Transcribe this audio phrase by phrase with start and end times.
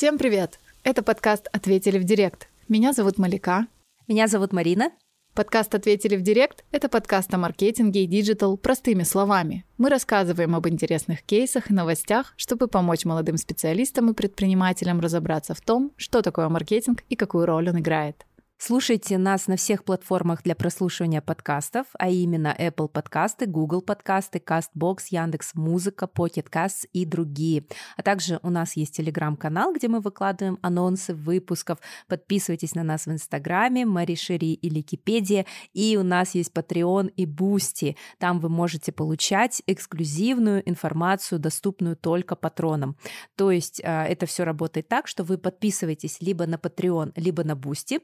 [0.00, 0.58] Всем привет!
[0.82, 2.48] Это подкаст «Ответили в директ».
[2.68, 3.66] Меня зовут Малика.
[4.08, 4.92] Меня зовут Марина.
[5.34, 9.66] Подкаст «Ответили в директ»— это подкаст о маркетинге и digital простыми словами.
[9.76, 15.60] Мы рассказываем об интересных кейсах и новостях, чтобы помочь молодым специалистам и предпринимателям разобраться в
[15.60, 18.24] том, что такое маркетинг и какую роль он играет.
[18.62, 24.98] Слушайте нас на всех платформах для прослушивания подкастов, а именно Apple подкасты, Google подкасты, CastBox,
[25.08, 27.64] Яндекс Музыка, Pocket Casts и другие.
[27.96, 31.78] А также у нас есть телеграм-канал, где мы выкладываем анонсы выпусков.
[32.06, 35.46] Подписывайтесь на нас в Инстаграме, Маришери и Ликипедия.
[35.72, 37.96] И у нас есть Patreon и Boosty.
[38.18, 42.94] Там вы можете получать эксклюзивную информацию, доступную только патронам.
[43.36, 47.56] То есть а, это все работает так, что вы подписываетесь либо на Patreon, либо на
[47.56, 48.00] Boosty.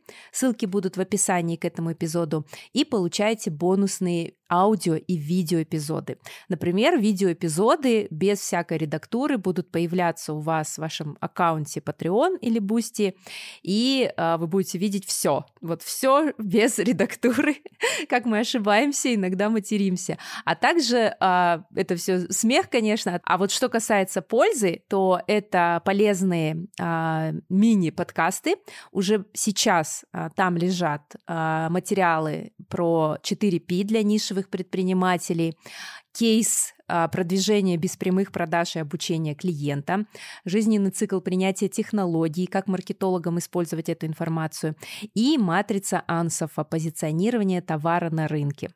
[0.46, 2.46] Ссылки будут в описании к этому эпизоду.
[2.72, 6.18] И получаете бонусные аудио и видео эпизоды.
[6.48, 12.60] Например, видео эпизоды без всякой редактуры будут появляться у вас в вашем аккаунте Patreon или
[12.60, 13.14] Boosty,
[13.62, 15.46] и а, вы будете видеть все.
[15.60, 17.56] Вот все без редактуры,
[18.08, 20.18] как мы ошибаемся, иногда материмся.
[20.44, 23.20] А также а, это все смех, конечно.
[23.24, 28.56] А вот что касается пользы, то это полезные а, мини-подкасты.
[28.92, 30.04] Уже сейчас
[30.36, 35.56] там лежат а, материалы про 4P для нишевых предпринимателей,
[36.12, 40.06] кейс а, продвижения без прямых продаж и обучения клиента,
[40.44, 44.76] жизненный цикл принятия технологий, как маркетологам использовать эту информацию,
[45.14, 48.70] и матрица ансов позиционирования товара на рынке.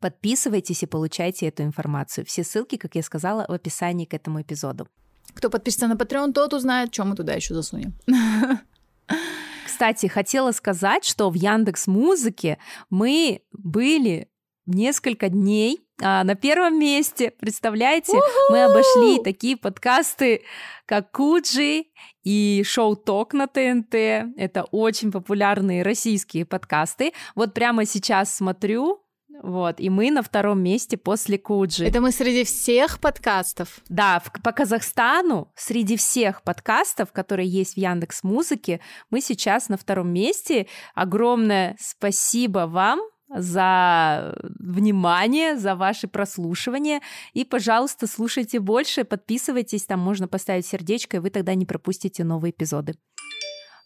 [0.00, 2.26] Подписывайтесь и получайте эту информацию.
[2.26, 4.88] Все ссылки, как я сказала, в описании к этому эпизоду.
[5.32, 7.94] Кто подпишется на Patreon, тот узнает, что мы туда еще засунем.
[9.74, 12.58] Кстати, хотела сказать, что в Яндекс Музыке
[12.90, 14.28] мы были
[14.66, 17.32] несколько дней а, на первом месте.
[17.32, 18.52] Представляете, У-ху!
[18.52, 20.44] мы обошли такие подкасты,
[20.86, 21.86] как Куджи
[22.22, 23.94] и Шоу Ток на ТНТ.
[24.36, 27.12] Это очень популярные российские подкасты.
[27.34, 29.03] Вот прямо сейчас смотрю,
[29.42, 31.84] вот, и мы на втором месте после Куджи.
[31.84, 33.80] Это мы среди всех подкастов?
[33.88, 38.80] Да, в, по Казахстану среди всех подкастов, которые есть в Яндекс Музыке,
[39.10, 40.66] мы сейчас на втором месте.
[40.94, 47.00] Огромное спасибо вам за внимание, за ваше прослушивание.
[47.32, 52.52] И, пожалуйста, слушайте больше, подписывайтесь, там можно поставить сердечко, и вы тогда не пропустите новые
[52.52, 52.94] эпизоды.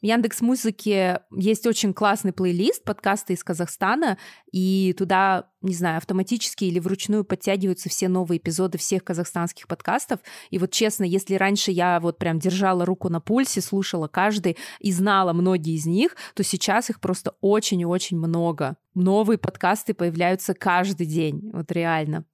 [0.01, 4.17] В Яндекс Музыке есть очень классный плейлист подкасты из Казахстана,
[4.53, 10.21] и туда, не знаю, автоматически или вручную подтягиваются все новые эпизоды всех казахстанских подкастов.
[10.51, 14.93] И вот честно, если раньше я вот прям держала руку на пульсе, слушала каждый и
[14.93, 18.77] знала многие из них, то сейчас их просто очень и очень много.
[18.95, 22.25] Новые подкасты появляются каждый день, вот реально.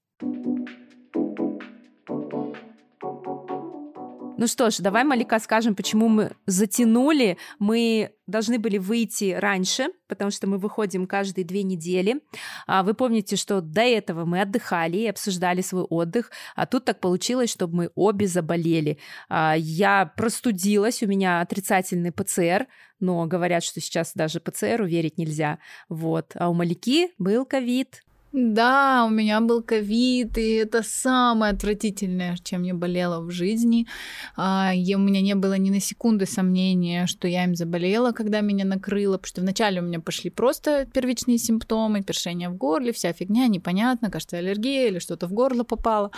[4.37, 7.39] Ну что ж, давай, Малика, скажем, почему мы затянули.
[7.61, 12.21] Мы должны были выйти раньше, потому что мы выходим каждые две недели.
[12.67, 16.99] А вы помните, что до этого мы отдыхали и обсуждали свой отдых, а тут так
[16.99, 18.99] получилось, чтобы мы обе заболели.
[19.29, 22.67] А я простудилась, у меня отрицательный ПЦР,
[22.99, 25.61] но говорят, что сейчас даже ПЦРу верить нельзя.
[25.89, 26.33] Вот.
[26.35, 28.03] А у Малики был ковид.
[28.37, 33.87] Да, у меня был ковид, и это самое отвратительное, чем я болела в жизни.
[34.37, 38.65] А, у меня не было ни на секунды сомнения, что я им заболела, когда меня
[38.65, 43.47] накрыло, потому что вначале у меня пошли просто первичные симптомы, першение в горле, вся фигня,
[43.47, 46.11] непонятно, кажется, аллергия или что-то в горло попало.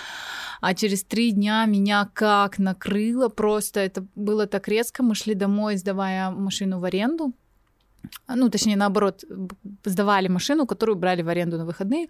[0.62, 5.02] А через три дня меня как накрыло, просто это было так резко.
[5.02, 7.34] Мы шли домой, сдавая машину в аренду,
[8.28, 9.24] ну, точнее, наоборот,
[9.84, 12.08] сдавали машину, которую брали в аренду на выходные,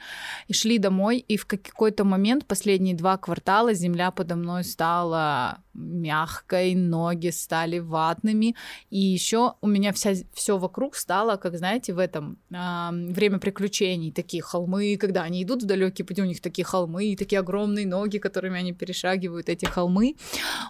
[0.48, 6.74] и шли домой, и в какой-то момент, последние два квартала, земля подо мной стала мягкой,
[6.74, 8.56] ноги стали ватными,
[8.90, 14.12] и еще у меня вся, все вокруг стало, как, знаете, в этом э, время приключений,
[14.12, 18.18] такие холмы, когда они идут в далекий путь, у них такие холмы, такие огромные ноги,
[18.18, 20.16] которыми они перешагивают эти холмы.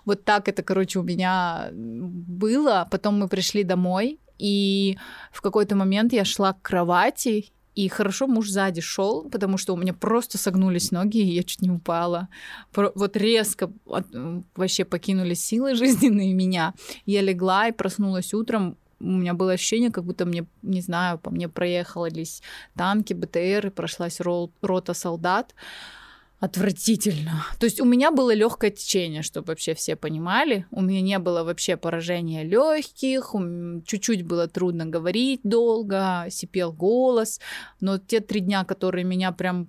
[0.05, 2.89] Вот так это, короче, у меня было.
[2.91, 4.99] Потом мы пришли домой, и
[5.33, 9.77] в какой-то момент я шла к кровати, и хорошо муж сзади шел, потому что у
[9.77, 12.29] меня просто согнулись ноги, и я чуть не упала.
[12.75, 16.73] Вот резко вообще покинули силы жизненные меня.
[17.05, 18.79] Я легла и проснулась утром.
[18.99, 22.43] У меня было ощущение, как будто мне, не знаю, по мне проехались
[22.75, 24.21] танки, БТР, и прошлась
[24.62, 25.55] рота солдат
[26.47, 27.45] отвратительно.
[27.59, 30.67] То есть у меня было легкое течение, чтобы вообще все понимали.
[30.71, 33.35] У меня не было вообще поражения легких,
[33.85, 37.41] чуть-чуть было трудно говорить долго, сипел голос.
[37.81, 39.69] Но те три дня, которые меня прям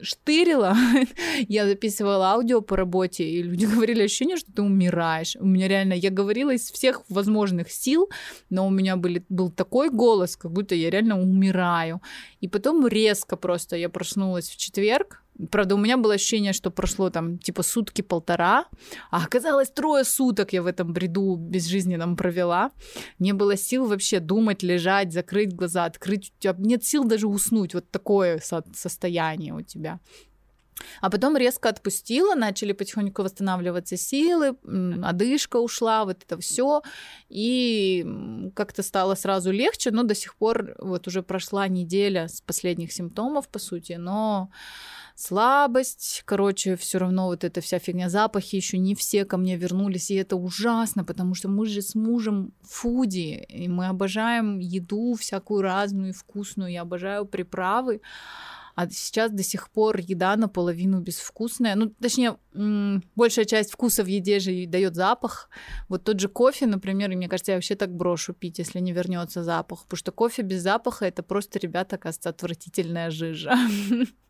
[0.00, 0.76] штырила,
[1.48, 5.36] я записывала аудио по работе, и люди говорили ощущение, что ты умираешь.
[5.40, 8.10] У меня реально, я говорила из всех возможных сил,
[8.50, 12.02] но у меня были, был такой голос, как будто я реально умираю.
[12.40, 17.10] И потом резко просто я проснулась в четверг, Правда, у меня было ощущение, что прошло
[17.10, 18.66] там типа сутки-полтора,
[19.10, 22.70] а оказалось трое суток я в этом бреду безжизненном провела.
[23.18, 26.32] Не было сил вообще думать, лежать, закрыть глаза, открыть.
[26.58, 27.74] Нет сил даже уснуть.
[27.74, 30.00] Вот такое со- состояние у тебя.
[31.00, 34.56] А потом резко отпустила, начали потихоньку восстанавливаться силы,
[35.02, 36.82] одышка ушла, вот это все.
[37.28, 38.06] И
[38.54, 43.48] как-то стало сразу легче, но до сих пор вот уже прошла неделя с последних симптомов,
[43.48, 44.50] по сути, но
[45.16, 50.10] слабость, короче, все равно вот эта вся фигня, запахи еще не все ко мне вернулись,
[50.10, 55.62] и это ужасно, потому что мы же с мужем фуди, и мы обожаем еду всякую
[55.62, 58.02] разную и вкусную, я обожаю приправы,
[58.74, 61.76] а сейчас до сих пор еда наполовину безвкусная.
[61.76, 62.36] Ну, точнее,
[63.14, 65.48] большая часть вкуса в еде же дает запах.
[65.88, 68.92] Вот тот же кофе, например, и мне кажется, я вообще так брошу пить, если не
[68.92, 69.84] вернется запах.
[69.84, 73.56] Потому что кофе без запаха это просто, ребята, кажется, отвратительная жижа.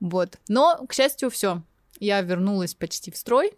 [0.00, 0.38] Вот.
[0.48, 1.62] Но, к счастью, все.
[2.00, 3.52] Я вернулась почти в строй.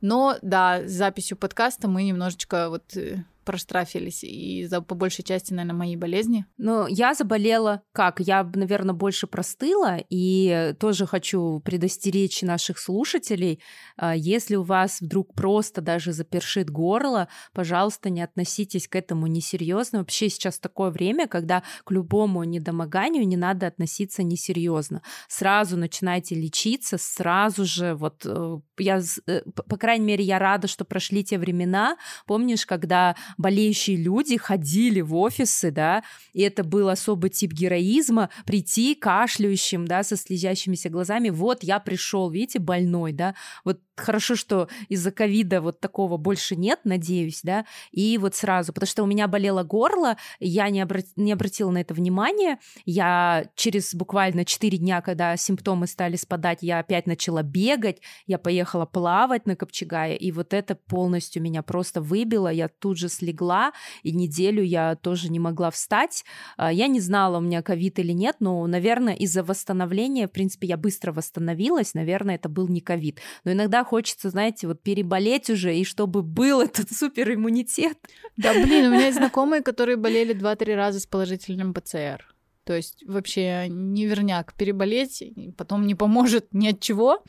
[0.00, 5.52] Но да, с записью подкаста мы немножечко вот э, проштрафились и за по большей части,
[5.52, 6.46] наверное, моей болезни.
[6.56, 8.20] Ну, я заболела как?
[8.20, 13.60] Я, наверное, больше простыла, и тоже хочу предостеречь наших слушателей,
[13.96, 19.98] а, если у вас вдруг просто даже запершит горло, пожалуйста, не относитесь к этому несерьезно.
[19.98, 25.02] Вообще сейчас такое время, когда к любому недомоганию не надо относиться несерьезно.
[25.26, 30.84] Сразу начинайте лечиться, сразу же вот э, я, э, по крайней мере, я рада, что
[30.84, 31.96] прошли те времена.
[32.26, 36.02] Помнишь, когда болеющие люди ходили в офисы, да,
[36.32, 42.30] и это был особый тип героизма, прийти кашляющим, да, со слезящимися глазами, вот я пришел,
[42.30, 43.34] видите, больной, да,
[43.64, 48.88] вот хорошо, что из-за ковида вот такого больше нет, надеюсь, да, и вот сразу, потому
[48.88, 51.00] что у меня болело горло, я не, обра...
[51.16, 56.78] не обратила на это внимания, я через буквально 4 дня, когда симптомы стали спадать, я
[56.80, 62.48] опять начала бегать, я поехала плавать на Копчегае, и вот это полностью меня просто выбило,
[62.48, 63.72] я тут же слегла,
[64.02, 66.24] и неделю я тоже не могла встать,
[66.56, 70.66] а, я не знала, у меня ковид или нет, но, наверное, из-за восстановления, в принципе,
[70.66, 75.76] я быстро восстановилась, наверное, это был не ковид, но иногда хочется, знаете, вот переболеть уже,
[75.76, 77.98] и чтобы был этот супериммунитет.
[78.36, 82.26] Да, блин, у меня есть знакомые, которые болели 2-3 раза с положительным ПЦР.
[82.64, 85.24] То есть вообще неверняк переболеть,
[85.56, 87.24] потом не поможет ни от чего.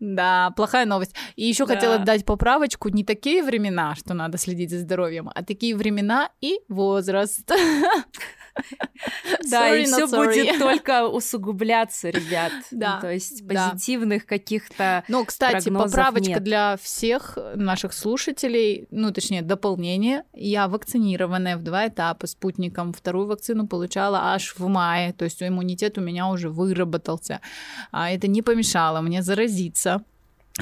[0.00, 1.14] Да, плохая новость.
[1.36, 1.74] И еще да.
[1.74, 2.88] хотела дать поправочку.
[2.88, 7.50] Не такие времена, что надо следить за здоровьем, а такие времена и возраст.
[9.50, 12.52] Да, и все будет только усугубляться, ребят.
[12.70, 13.00] Да.
[13.00, 15.04] То есть позитивных каких-то.
[15.08, 20.24] Ну, кстати, поправочка для всех наших слушателей, ну, точнее, дополнение.
[20.32, 22.92] Я вакцинированная в два этапа спутником.
[22.92, 25.12] Вторую вакцину получала аж в мае.
[25.12, 27.40] То есть иммунитет у меня уже выработался.
[27.90, 30.02] А это не помешало мне заразиться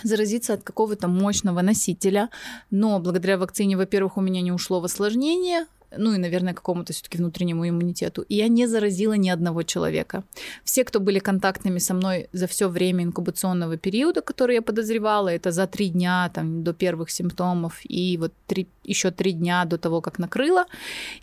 [0.03, 2.31] заразиться от какого-то мощного носителя.
[2.71, 7.19] Но благодаря вакцине, во-первых, у меня не ушло в осложнение, ну и, наверное, какому-то все-таки
[7.19, 8.23] внутреннему иммунитету.
[8.23, 10.23] И я не заразила ни одного человека.
[10.65, 15.53] Все, кто были контактными со мной за все время инкубационного периода, который я подозревала, это
[15.53, 20.01] за три дня там, до первых симптомов и вот три, еще три дня до того,
[20.01, 20.67] как накрыло,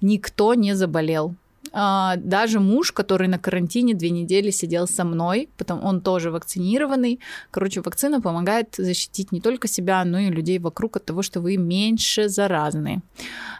[0.02, 1.36] никто не заболел.
[1.72, 7.20] А, даже муж, который на карантине две недели сидел со мной, потом он тоже вакцинированный.
[7.52, 11.58] Короче, вакцина помогает защитить не только себя, но и людей вокруг от того, что вы
[11.58, 13.02] меньше заразны.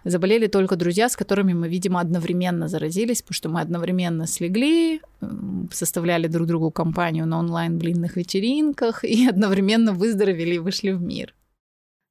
[0.06, 5.02] Заболели только друзья, с которыми мы, видимо, одновременно заразились, потому что мы одновременно слегли,
[5.72, 11.34] составляли друг другу компанию на онлайн-блинных вечеринках и одновременно выздоровели и вышли в мир.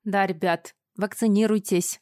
[0.05, 2.01] Да, ребят, вакцинируйтесь.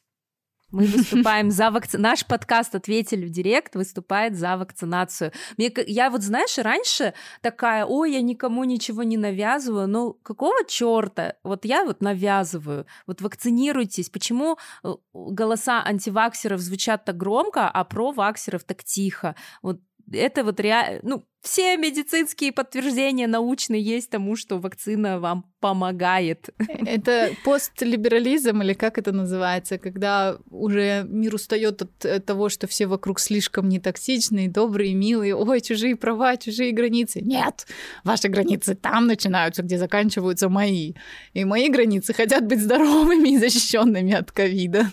[0.73, 2.03] Мы выступаем за вакцинацию.
[2.03, 5.33] Наш подкаст «Ответили в директ» выступает за вакцинацию.
[5.57, 9.87] Мне, я вот, знаешь, раньше такая, ой, я никому ничего не навязываю.
[9.87, 11.35] Ну, какого черта?
[11.45, 12.87] Вот я вот навязываю.
[13.07, 14.11] Вот вакцинируйтесь.
[14.11, 19.37] Почему э, голоса антиваксеров звучат так громко, а про ваксеров так тихо?
[19.63, 19.81] Вот
[20.13, 26.51] это вот реально, ну, все медицинские подтверждения научные есть тому, что вакцина вам помогает.
[26.59, 33.21] Это постлиберализм или как это называется, когда уже мир устает от того, что все вокруг
[33.21, 37.21] слишком нетоксичные, добрые, милые, ой, чужие права, чужие границы.
[37.21, 37.67] Нет,
[38.03, 40.95] ваши границы там начинаются, где заканчиваются мои.
[41.33, 44.91] И мои границы хотят быть здоровыми и защищенными от ковида.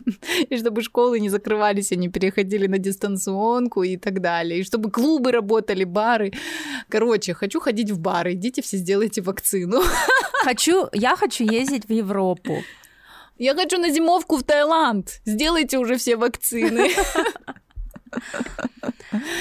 [0.50, 4.60] И чтобы школы не закрывались, они переходили на дистанционку и так далее.
[4.60, 6.32] И чтобы клубы работали, бары,
[6.90, 9.82] Короче, хочу ходить в бары, идите все сделайте вакцину.
[10.44, 12.64] Хочу, я хочу ездить в Европу.
[13.38, 15.22] Я хочу на зимовку в Таиланд.
[15.26, 16.92] Сделайте уже все вакцины.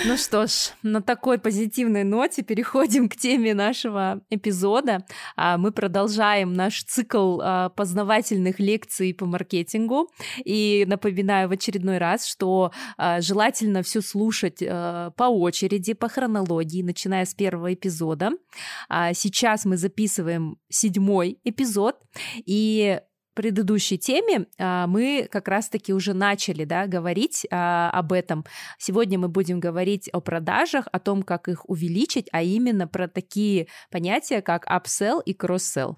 [0.04, 5.04] Ну что ж, на такой позитивной ноте переходим к теме нашего эпизода.
[5.36, 10.10] А, мы продолжаем наш цикл а, познавательных лекций по маркетингу.
[10.44, 17.24] И напоминаю в очередной раз, что а, желательно все слушать по очереди, по хронологии, начиная
[17.24, 18.32] с первого эпизода.
[19.14, 21.96] Сейчас мы записываем седьмой эпизод,
[22.44, 23.00] и
[23.34, 28.44] предыдущей теме а, мы как раз-таки уже начали да, говорить а, об этом.
[28.78, 33.68] Сегодня мы будем говорить о продажах, о том, как их увеличить, а именно про такие
[33.90, 35.96] понятия, как upsell и cross-sell.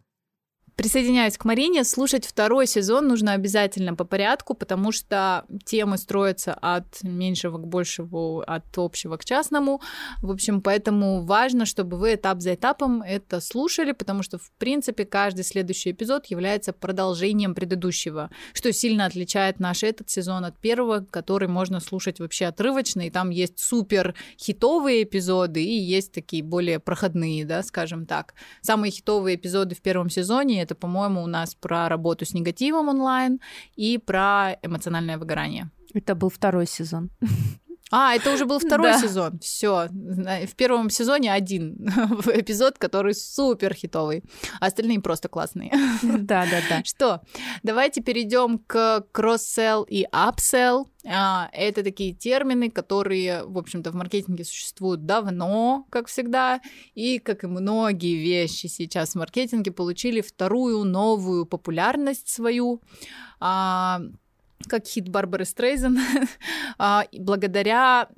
[0.76, 1.85] Присоединяюсь к Марине.
[1.85, 8.40] Слушать второй сезон нужно обязательно по порядку, потому что темы строятся от меньшего к большему,
[8.40, 9.81] от общего к частному.
[10.21, 15.04] В общем, поэтому важно, чтобы вы этап за этапом это слушали, потому что, в принципе,
[15.04, 21.47] каждый следующий эпизод является продолжением предыдущего, что сильно отличает наш этот сезон от первого, который
[21.47, 27.45] можно слушать вообще отрывочно, и там есть супер хитовые эпизоды и есть такие более проходные,
[27.45, 28.35] да, скажем так.
[28.61, 33.40] Самые хитовые эпизоды в первом сезоне это, по-моему, у нас про работу с негативом онлайн
[33.76, 35.71] и про эмоциональное выгорание.
[35.94, 37.11] Это был второй сезон.
[37.90, 38.98] А, это уже был второй да.
[38.98, 39.38] сезон.
[39.40, 39.88] Все.
[39.90, 41.74] В первом сезоне один
[42.34, 44.24] эпизод, который супер хитовый.
[44.60, 45.72] А остальные просто классные.
[46.24, 46.82] Да, да, да.
[46.84, 47.20] Что?
[47.62, 50.88] Давайте перейдем к кросс-селл и апсел.
[51.06, 56.60] А, это такие термины, которые, в общем-то, в маркетинге существуют давно, как всегда,
[56.94, 62.80] и, как и многие вещи сейчас в маркетинге, получили вторую новую популярность свою.
[64.66, 65.99] Как хит Барбары Стрейзен,
[66.78, 68.09] а, благодаря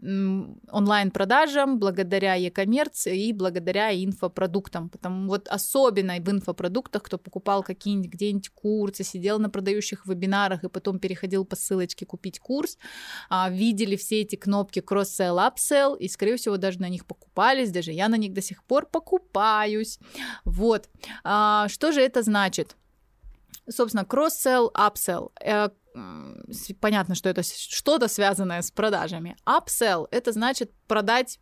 [0.70, 4.88] онлайн-продажам, благодаря e-коммерции и благодаря инфопродуктам.
[4.88, 10.68] Потому вот особенно в инфопродуктах, кто покупал какие-нибудь где-нибудь курсы, сидел на продающих вебинарах и
[10.68, 12.78] потом переходил по ссылочке купить курс,
[13.28, 17.92] а, видели все эти кнопки cross-sell, upsell, и, скорее всего, даже на них покупались, даже
[17.92, 19.98] я на них до сих пор покупаюсь.
[20.44, 20.88] Вот.
[21.24, 22.76] А, что же это значит?
[23.68, 25.68] Собственно, cross-sell, upsell э,
[26.80, 29.36] понятно, что это что-то связанное с продажами.
[29.46, 31.38] Upsell— это значит продать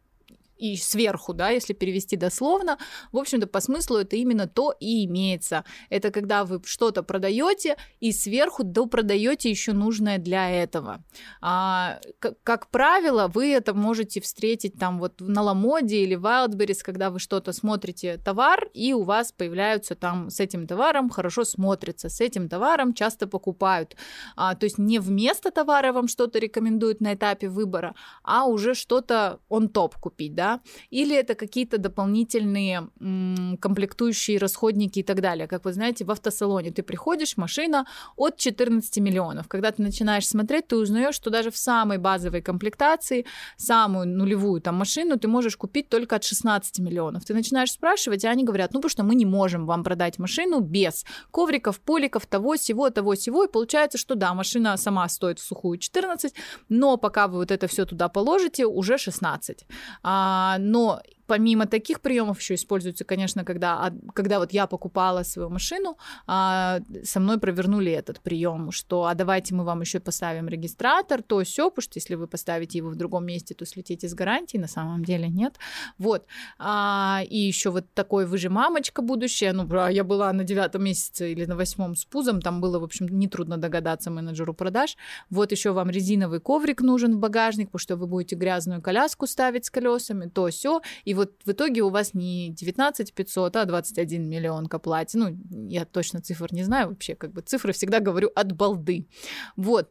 [0.58, 2.78] и сверху, да, если перевести дословно,
[3.12, 5.64] в общем-то, по смыслу это именно то и имеется.
[5.90, 11.02] Это когда вы что-то продаете и сверху допродаете еще нужное для этого.
[11.40, 17.10] А, как, как правило, вы это можете встретить там вот на Ламоде или Wildberries, когда
[17.10, 22.20] вы что-то смотрите товар, и у вас появляются там с этим товаром хорошо смотрится, с
[22.20, 23.96] этим товаром часто покупают.
[24.36, 29.40] А, то есть не вместо товара вам что-то рекомендуют на этапе выбора, а уже что-то
[29.48, 30.60] он топ купить, да, да,
[30.90, 32.88] или это какие-то дополнительные
[33.60, 35.46] комплектующие расходники и так далее.
[35.46, 37.86] Как вы знаете, в автосалоне ты приходишь, машина
[38.16, 39.48] от 14 миллионов.
[39.48, 43.24] Когда ты начинаешь смотреть, ты узнаешь, что даже в самой базовой комплектации,
[43.56, 47.24] самую нулевую там машину ты можешь купить только от 16 миллионов.
[47.24, 50.60] Ты начинаешь спрашивать, и они говорят, ну потому что мы не можем вам продать машину
[50.60, 55.42] без ковриков, поликов, того, всего, того, всего, и получается, что да, машина сама стоит в
[55.42, 56.34] сухую 14,
[56.68, 59.66] но пока вы вот это все туда положите, уже 16.
[60.02, 65.50] А, а, но помимо таких приемов еще используется, конечно, когда, когда вот я покупала свою
[65.50, 71.22] машину, а, со мной провернули этот прием, что а давайте мы вам еще поставим регистратор,
[71.22, 74.58] то все, потому что если вы поставите его в другом месте, то слетите с гарантии,
[74.58, 75.56] на самом деле нет.
[75.98, 76.26] Вот.
[76.58, 81.32] А, и еще вот такой вы же мамочка будущая, ну, я была на девятом месяце
[81.32, 84.96] или на восьмом с пузом, там было, в общем, нетрудно догадаться менеджеру продаж.
[85.30, 89.66] Вот еще вам резиновый коврик нужен в багажник, потому что вы будете грязную коляску ставить
[89.66, 94.28] с колесами, то все, и вот в итоге у вас не 19 500, а 21
[94.28, 95.18] миллион к оплате.
[95.18, 95.36] Ну,
[95.68, 99.08] я точно цифр не знаю вообще, как бы цифры всегда говорю от балды.
[99.56, 99.90] Вот.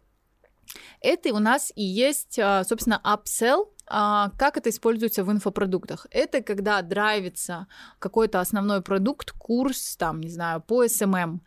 [1.02, 6.08] Это у нас и есть, а, собственно, upsell, а, как это используется в инфопродуктах?
[6.10, 7.68] Это когда драйвится
[8.00, 11.40] какой-то основной продукт, курс, там, не знаю, по SMM.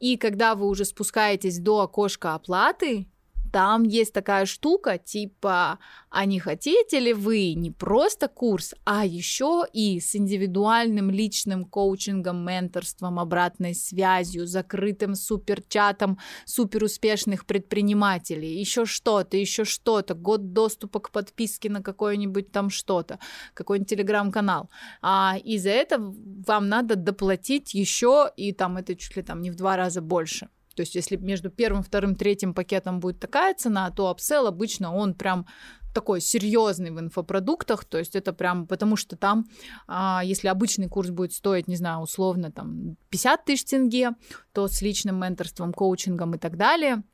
[0.00, 3.08] И когда вы уже спускаетесь до окошка оплаты,
[3.54, 5.78] там есть такая штука, типа,
[6.10, 12.44] а не хотите ли вы не просто курс, а еще и с индивидуальным личным коучингом,
[12.44, 21.70] менторством, обратной связью, закрытым суперчатом суперуспешных предпринимателей, еще что-то, еще что-то, год доступа к подписке
[21.70, 23.20] на какой-нибудь там что-то,
[23.54, 24.68] какой-нибудь телеграм-канал.
[25.00, 29.52] А, и за это вам надо доплатить еще, и там это чуть ли там не
[29.52, 30.48] в два раза больше.
[30.74, 35.14] То есть, если между первым, вторым, третьим пакетом будет такая цена, то апсел обычно он
[35.14, 35.46] прям
[35.94, 39.46] такой серьезный в инфопродуктах, то есть это прям потому что там,
[39.86, 44.10] а, если обычный курс будет стоить, не знаю, условно там 50 тысяч тенге,
[44.52, 47.04] то с личным менторством, коучингом и так далее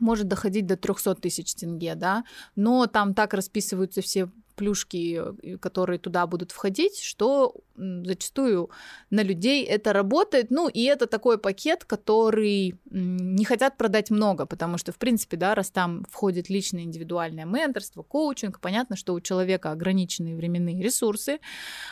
[0.00, 5.98] может доходить до 300 тысяч тенге, да, но там так расписываются все плюшки, э, которые
[5.98, 8.70] туда будут входить, что зачастую
[9.10, 10.50] на людей это работает.
[10.50, 15.54] Ну, и это такой пакет, который не хотят продать много, потому что, в принципе, да,
[15.54, 21.38] раз там входит личное индивидуальное менторство, коучинг, понятно, что у человека ограниченные временные ресурсы,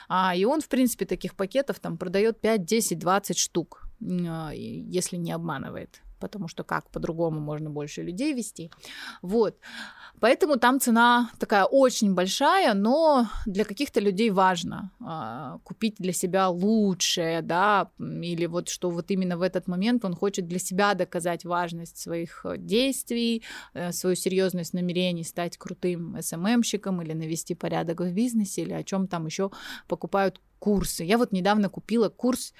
[0.08, 5.32] а, и он, в принципе, таких пакетов там продает 5, 10, 20 штук, если не
[5.32, 8.70] обманывает потому что как по-другому можно больше людей вести.
[9.22, 9.56] Вот.
[10.20, 16.48] Поэтому там цена такая очень большая, но для каких-то людей важно э, купить для себя
[16.48, 21.44] лучшее, да, или вот что вот именно в этот момент он хочет для себя доказать
[21.44, 23.42] важность своих э, действий,
[23.74, 29.08] э, свою серьезность намерений стать крутым СММщиком или навести порядок в бизнесе, или о чем
[29.08, 29.50] там еще
[29.86, 31.04] покупают курсы.
[31.04, 32.54] Я вот недавно купила курс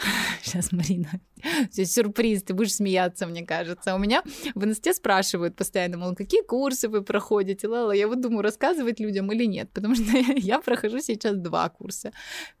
[0.42, 1.08] Сейчас, Марина,
[1.70, 3.94] все сюрприз, ты будешь смеяться, мне кажется.
[3.94, 4.22] У меня
[4.54, 7.92] в инсте спрашивают постоянно, мол, какие курсы вы проходите, Лала.
[7.92, 10.04] Я вот думаю, рассказывать людям или нет, потому что
[10.36, 12.12] я, прохожу сейчас два курса.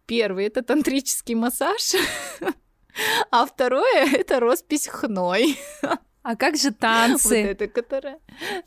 [0.06, 1.94] Первый— это тантрический массаж,
[3.30, 5.56] а второе— это роспись хной.
[6.22, 7.42] А как же танцы?
[7.42, 8.18] Вот это, которая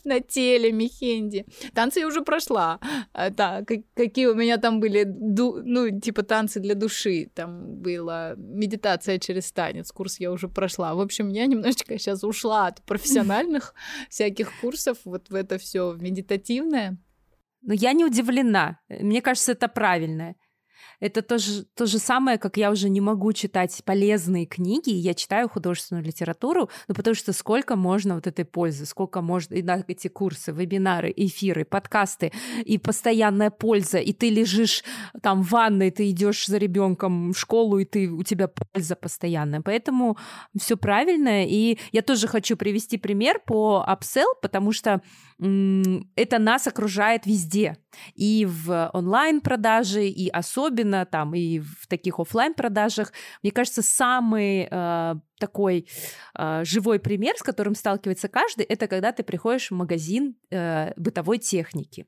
[0.04, 1.46] на теле Мехенди.
[1.74, 2.80] Танцы я уже прошла.
[3.14, 7.30] Да, какие у меня там были, ну, типа танцы для души.
[7.34, 9.92] Там была медитация через танец.
[9.92, 10.94] Курс я уже прошла.
[10.96, 13.74] В общем, я немножечко сейчас ушла от профессиональных
[14.10, 16.98] всяких курсов вот в это все медитативное.
[17.62, 18.80] Но я не удивлена.
[18.90, 20.36] Мне кажется, это правильно.
[21.04, 25.14] Это то же, то же самое, как я уже не могу читать полезные книги, я
[25.14, 29.84] читаю художественную литературу, ну потому что сколько можно вот этой пользы, сколько можно, и на
[29.86, 32.32] эти курсы, вебинары, эфиры, подкасты,
[32.64, 34.86] и постоянная польза, и ты лежишь
[35.22, 39.60] там в ванной, ты идешь за ребенком в школу, и ты, у тебя польза постоянная.
[39.60, 40.18] Поэтому
[40.58, 45.02] все правильно, и я тоже хочу привести пример по upsell, потому что
[46.16, 47.78] это нас окружает везде.
[48.16, 53.12] И в онлайн-продаже, и особенно там, и в таких офлайн продажах
[53.44, 55.88] Мне кажется, самый э, такой
[56.38, 61.40] э, живой пример, с которым сталкивается каждый, это когда ты приходишь в магазин э, бытовой
[61.40, 62.06] техники.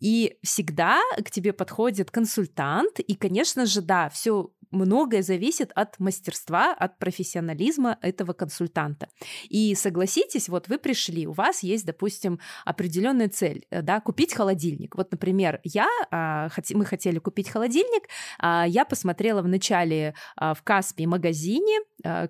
[0.00, 6.72] И всегда к тебе подходит консультант, и, конечно же, да, все многое зависит от мастерства,
[6.72, 9.08] от профессионализма этого консультанта.
[9.48, 14.96] И согласитесь, вот вы пришли, у вас есть, допустим, определенная цель, э, да, купить холодильник.
[14.96, 18.04] Вот, например, я, а, мы хотели купить холодильник,
[18.38, 21.80] а, я посмотрела в начале а, в Каспи магазине,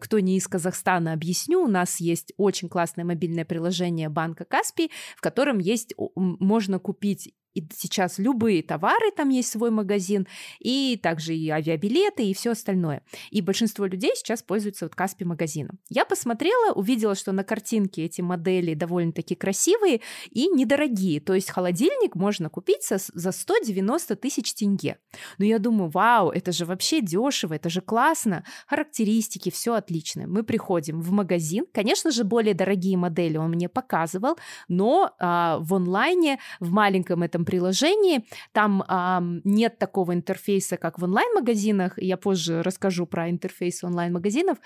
[0.01, 5.21] кто не из Казахстана, объясню, у нас есть очень классное мобильное приложение банка Каспи, в
[5.21, 10.27] котором есть, можно купить и сейчас любые товары, там есть свой магазин,
[10.61, 13.03] и также и авиабилеты, и все остальное.
[13.31, 15.79] И большинство людей сейчас пользуются вот Каспи магазином.
[15.89, 21.21] Я посмотрела, увидела, что на картинке эти модели довольно-таки красивые и недорогие.
[21.21, 24.99] То есть холодильник можно купить со, за 190 тысяч тенге.
[25.39, 28.45] Но я думаю, вау, это же вообще дешево, это же классно.
[28.67, 30.27] Характеристики, все отлично.
[30.27, 31.67] Мы приходим в магазин.
[31.73, 34.37] Конечно же, более дорогие модели он мне показывал,
[34.69, 38.27] но а, в онлайне, в маленьком этом приложении.
[38.53, 41.95] Там а, нет такого интерфейса, как в онлайн-магазинах.
[41.97, 44.59] Я позже расскажу про интерфейс онлайн-магазинов.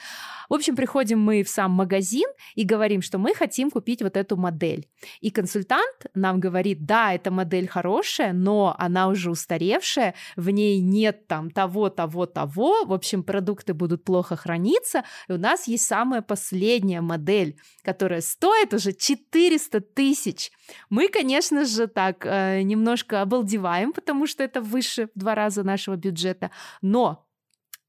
[0.48, 4.36] В общем, приходим мы в сам магазин и говорим, что мы хотим купить вот эту
[4.36, 4.88] модель.
[5.20, 11.28] И консультант нам говорит, да, эта модель хорошая, но она уже устаревшая, в ней нет
[11.28, 12.84] там того, того, того.
[12.84, 15.04] В общем, продукты будут плохо храниться.
[15.28, 20.50] И у нас есть самая последняя модель, которая стоит уже 400 тысяч.
[20.90, 25.96] Мы, конечно же, так э, немножко обалдеваем, потому что это выше в два раза нашего
[25.96, 27.26] бюджета, но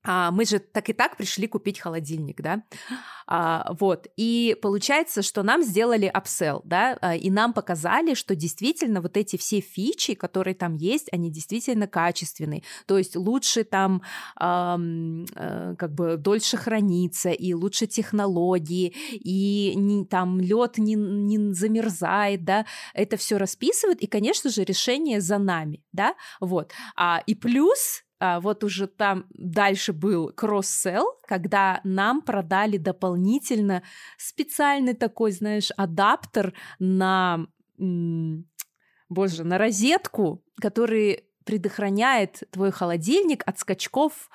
[0.03, 2.63] а, мы же так и так пришли купить холодильник, да,
[3.25, 9.01] а, вот, и получается, что нам сделали апсел, да, а, и нам показали, что действительно
[9.01, 14.01] вот эти все фичи, которые там есть, они действительно качественные, то есть лучше там
[14.35, 14.77] а,
[15.35, 22.43] а, как бы дольше хранится, и лучше технологии, и не, там лед не, не замерзает,
[22.43, 28.03] да, это все расписывают, и, конечно же, решение за нами, да, вот, а, и плюс
[28.41, 33.83] вот уже там дальше был кросс-селл, когда нам продали дополнительно
[34.17, 37.45] специальный такой, знаешь, адаптер на,
[39.09, 44.29] боже, на розетку, который предохраняет твой холодильник от скачков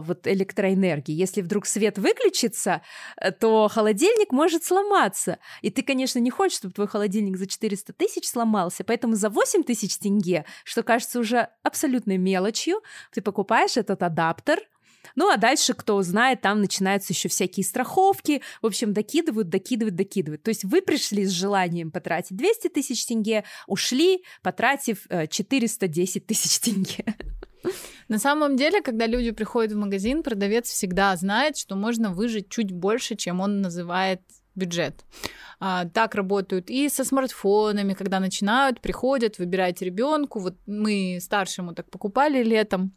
[0.00, 1.12] вот электроэнергии.
[1.12, 2.82] Если вдруг свет выключится,
[3.16, 5.38] э, то холодильник может сломаться.
[5.62, 9.62] И ты, конечно, не хочешь, чтобы твой холодильник за 400 тысяч сломался, поэтому за 8
[9.62, 14.60] тысяч тенге, что кажется уже абсолютной мелочью, ты покупаешь этот адаптер,
[15.14, 18.42] ну, а дальше, кто знает, там начинаются еще всякие страховки.
[18.62, 20.42] В общем, докидывают, докидывают, докидывают.
[20.42, 26.58] То есть вы пришли с желанием потратить 200 тысяч тенге, ушли, потратив 410 э, тысяч
[26.60, 27.04] тенге.
[28.08, 32.70] На самом деле, когда люди приходят в магазин, продавец всегда знает, что можно выжить чуть
[32.70, 34.20] больше, чем он называет
[34.54, 35.04] бюджет.
[35.58, 40.40] А, так работают и со смартфонами, когда начинают, приходят, выбирать ребенку.
[40.40, 42.92] Вот мы старшему так покупали летом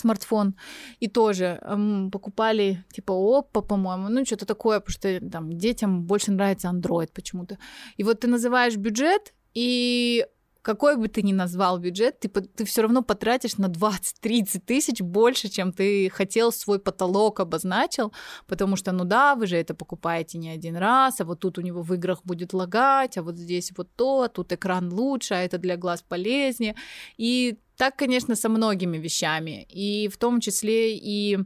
[0.00, 0.54] смартфон,
[1.00, 6.32] и тоже эм, покупали типа Oppo, по-моему, ну что-то такое, потому что там детям больше
[6.32, 7.58] нравится Android почему-то.
[7.96, 10.24] И вот ты называешь бюджет, и
[10.62, 15.48] какой бы ты ни назвал бюджет, ты, ты все равно потратишь на 20-30 тысяч больше,
[15.48, 18.12] чем ты хотел свой потолок обозначил,
[18.46, 21.62] потому что, ну да, вы же это покупаете не один раз, а вот тут у
[21.62, 25.38] него в играх будет лагать, а вот здесь вот то, а тут экран лучше, а
[25.38, 26.74] это для глаз полезнее.
[27.16, 29.66] И так, конечно, со многими вещами.
[29.70, 31.38] И в том числе и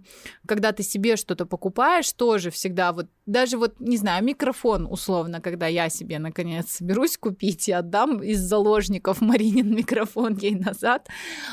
[0.49, 5.69] когда ты себе что-то покупаешь, тоже всегда вот, даже вот, не знаю, микрофон условно, когда
[5.69, 11.09] я себе, наконец, соберусь купить и отдам из заложников Маринин микрофон ей назад,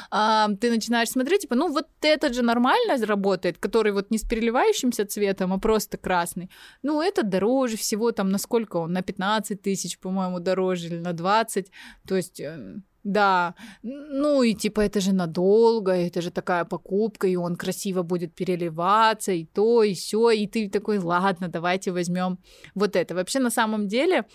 [0.10, 4.24] а, ты начинаешь смотреть, типа, ну вот этот же нормально работает, который вот не с
[4.24, 6.50] переливающимся цветом, а просто красный.
[6.82, 8.94] Ну, это дороже всего, там, на сколько он?
[8.94, 11.72] На 15 тысяч, по-моему, дороже или на 20.
[12.08, 17.36] То есть э, да, ну и типа это же надолго, это же такая покупка, и
[17.36, 22.38] он красиво будет переливаться, и то, и все, и ты такой, ладно, давайте возьмем
[22.76, 23.16] вот это.
[23.16, 24.26] Вообще на самом деле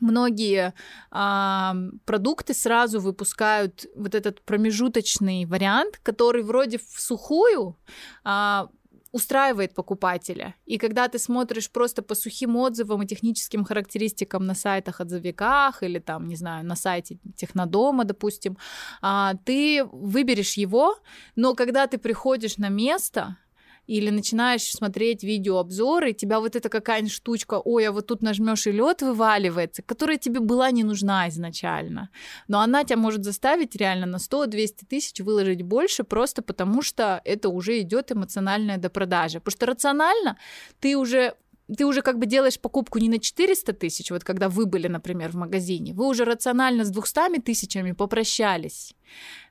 [0.00, 0.72] многие
[1.10, 7.76] а, продукты сразу выпускают вот этот промежуточный вариант, который вроде в сухую
[8.24, 8.68] а,
[9.12, 10.54] устраивает покупателя.
[10.66, 15.98] И когда ты смотришь просто по сухим отзывам и техническим характеристикам на сайтах отзывиках или
[15.98, 18.56] там, не знаю, на сайте Технодома, допустим,
[19.02, 20.96] а, ты выберешь его,
[21.36, 23.36] но когда ты приходишь на место,
[23.90, 28.70] или начинаешь смотреть видеообзоры, тебя вот эта какая-нибудь штучка, ой, а вот тут нажмешь и
[28.70, 32.08] лед вываливается, которая тебе была не нужна изначально.
[32.46, 37.48] Но она тебя может заставить реально на 100-200 тысяч выложить больше, просто потому что это
[37.48, 39.40] уже идет эмоциональная допродажа.
[39.40, 40.36] Потому что рационально
[40.78, 41.34] ты уже
[41.76, 45.30] ты уже как бы делаешь покупку не на 400 тысяч, вот когда вы были, например,
[45.30, 48.94] в магазине, вы уже рационально с 200 тысячами попрощались.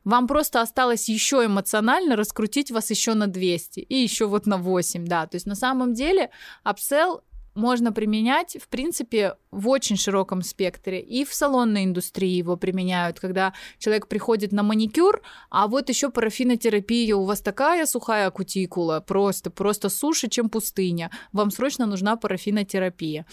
[0.03, 5.05] Вам просто осталось еще эмоционально раскрутить вас еще на 200 и еще вот на 8,
[5.05, 5.27] да.
[5.27, 6.29] То есть на самом деле
[6.63, 7.21] апсел
[7.55, 10.99] можно применять, в принципе, в очень широком спектре.
[10.99, 17.15] И в салонной индустрии его применяют, когда человек приходит на маникюр, а вот еще парафинотерапия,
[17.15, 21.11] у вас такая сухая кутикула, просто, просто суше, чем пустыня.
[21.31, 23.25] Вам срочно нужна парафинотерапия.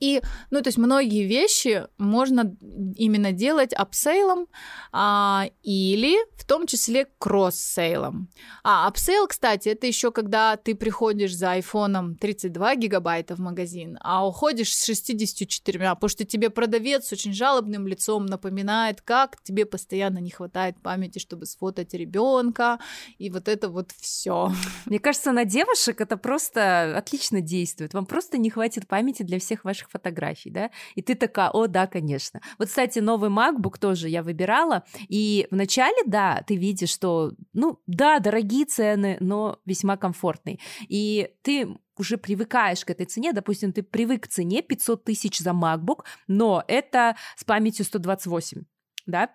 [0.00, 2.56] И, ну, то есть многие вещи можно
[2.96, 4.46] именно делать upsell ом
[4.92, 8.28] а, или в том числе cross-sell ом.
[8.62, 14.26] А upsell, кстати, это еще когда ты приходишь за айфоном 32 гигабайта в магазин, а
[14.26, 20.18] уходишь с 64, потому что тебе продавец с очень жалобным лицом напоминает, как тебе постоянно
[20.18, 22.78] не хватает памяти, чтобы сфотать ребенка,
[23.18, 24.52] и вот это вот все.
[24.86, 27.94] Мне кажется, на девушек это просто отлично действует.
[27.94, 31.86] Вам просто не хватит памяти для всех ваших фотографий, да, и ты такая, о, да,
[31.86, 32.40] конечно.
[32.58, 38.18] Вот, кстати, новый MacBook тоже я выбирала, и вначале, да, ты видишь, что, ну, да,
[38.18, 40.60] дорогие цены, но весьма комфортный.
[40.88, 45.50] И ты уже привыкаешь к этой цене, допустим, ты привык к цене 500 тысяч за
[45.50, 48.62] MacBook, но это с памятью 128,
[49.06, 49.30] да,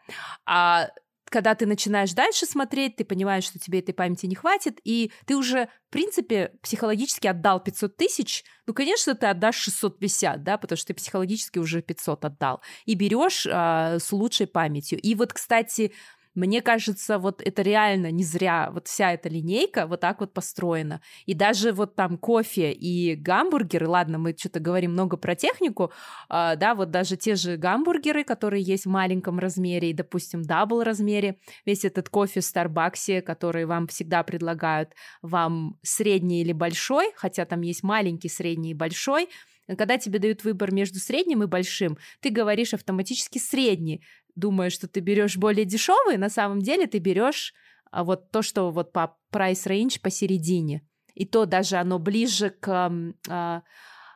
[0.45, 0.89] а
[1.29, 5.35] когда ты начинаешь дальше смотреть, ты понимаешь, что тебе этой памяти не хватит, и ты
[5.35, 10.87] уже, в принципе, психологически отдал 500 тысяч, ну, конечно, ты отдашь 650, да, потому что
[10.87, 14.99] ты психологически уже 500 отдал, и берешь а, с лучшей памятью.
[14.99, 15.93] И вот, кстати,
[16.35, 21.01] мне кажется, вот это реально не зря, вот вся эта линейка вот так вот построена.
[21.25, 25.91] И даже вот там кофе и гамбургеры, ладно, мы что-то говорим много про технику,
[26.29, 30.83] э, да, вот даже те же гамбургеры, которые есть в маленьком размере и, допустим, double
[30.83, 37.45] размере, весь этот кофе в Старбаксе, который вам всегда предлагают, вам средний или большой, хотя
[37.45, 39.29] там есть маленький, средний и большой,
[39.67, 44.03] когда тебе дают выбор между средним и большим, ты говоришь автоматически средний,
[44.35, 47.53] думаешь, что ты берешь более дешевый, на самом деле ты берешь
[47.91, 50.87] а, вот то, что вот по price range посередине.
[51.13, 52.91] И то даже оно ближе к
[53.29, 53.63] а,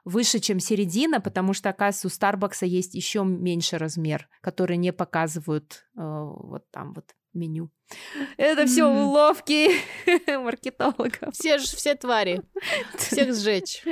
[0.05, 5.85] выше, чем середина, потому что, оказывается, у Старбакса есть еще меньше размер, который не показывают
[5.95, 7.69] э, вот там вот меню.
[8.37, 9.69] Это все уловки
[10.27, 11.33] маркетологов.
[11.33, 12.41] Все же все твари.
[12.97, 13.83] Всех сжечь.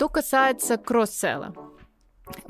[0.00, 1.52] Что касается кросс-селла,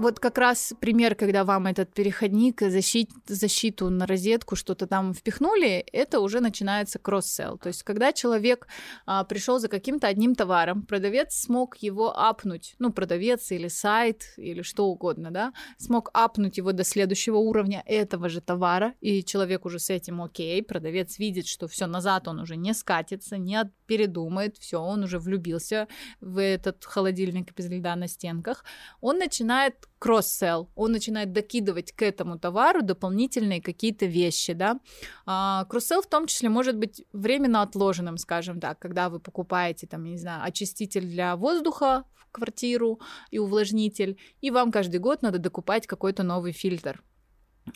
[0.00, 5.84] вот как раз пример, когда вам этот переходник, защит, защиту на розетку, что-то там впихнули,
[5.92, 7.58] это уже начинается кросс-селл.
[7.58, 8.66] То есть, когда человек
[9.04, 14.62] а, пришел за каким-то одним товаром, продавец смог его апнуть, ну, продавец или сайт, или
[14.62, 19.78] что угодно, да, смог апнуть его до следующего уровня этого же товара, и человек уже
[19.78, 24.80] с этим окей, продавец видит, что все назад он уже не скатится, не передумает, все,
[24.80, 25.88] он уже влюбился
[26.22, 28.64] в этот холодильник без льда на стенках,
[29.02, 34.80] он начинает кросс-селл, он начинает докидывать к этому товару дополнительные какие-то вещи, да.
[35.26, 40.04] А, кросс-селл в том числе может быть временно отложенным, скажем так, когда вы покупаете, там,
[40.04, 45.86] не знаю, очиститель для воздуха в квартиру и увлажнитель, и вам каждый год надо докупать
[45.86, 47.02] какой-то новый фильтр.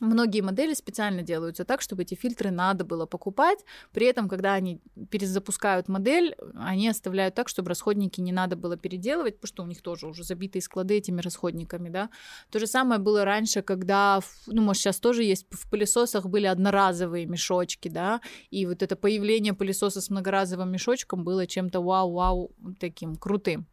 [0.01, 3.65] Многие модели специально делаются так, чтобы эти фильтры надо было покупать.
[3.93, 9.37] При этом, когда они перезапускают модель, они оставляют так, чтобы расходники не надо было переделывать,
[9.37, 12.11] потому что у них тоже уже забитые склады этими расходниками, да.
[12.51, 17.27] То же самое было раньше, когда, ну, может, сейчас тоже есть, в пылесосах были одноразовые
[17.27, 18.21] мешочки, да,
[18.51, 23.67] и вот это появление пылесоса с многоразовым мешочком было чем-то вау-вау таким крутым.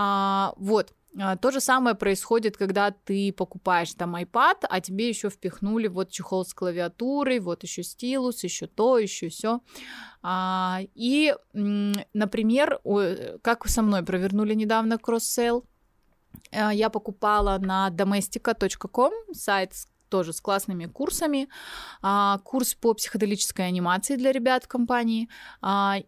[0.00, 0.94] А, вот.
[1.20, 6.10] А, то же самое происходит, когда ты покупаешь там iPad, а тебе еще впихнули вот
[6.10, 9.60] чехол с клавиатурой, вот еще стилус, еще то, еще все.
[10.22, 12.80] А, и, например,
[13.42, 15.64] как со мной провернули недавно cross-sell,
[16.52, 19.72] а, я покупала на domestika.com, сайт
[20.08, 21.48] тоже с классными курсами.
[22.44, 25.28] курс по психоделической анимации для ребят в компании.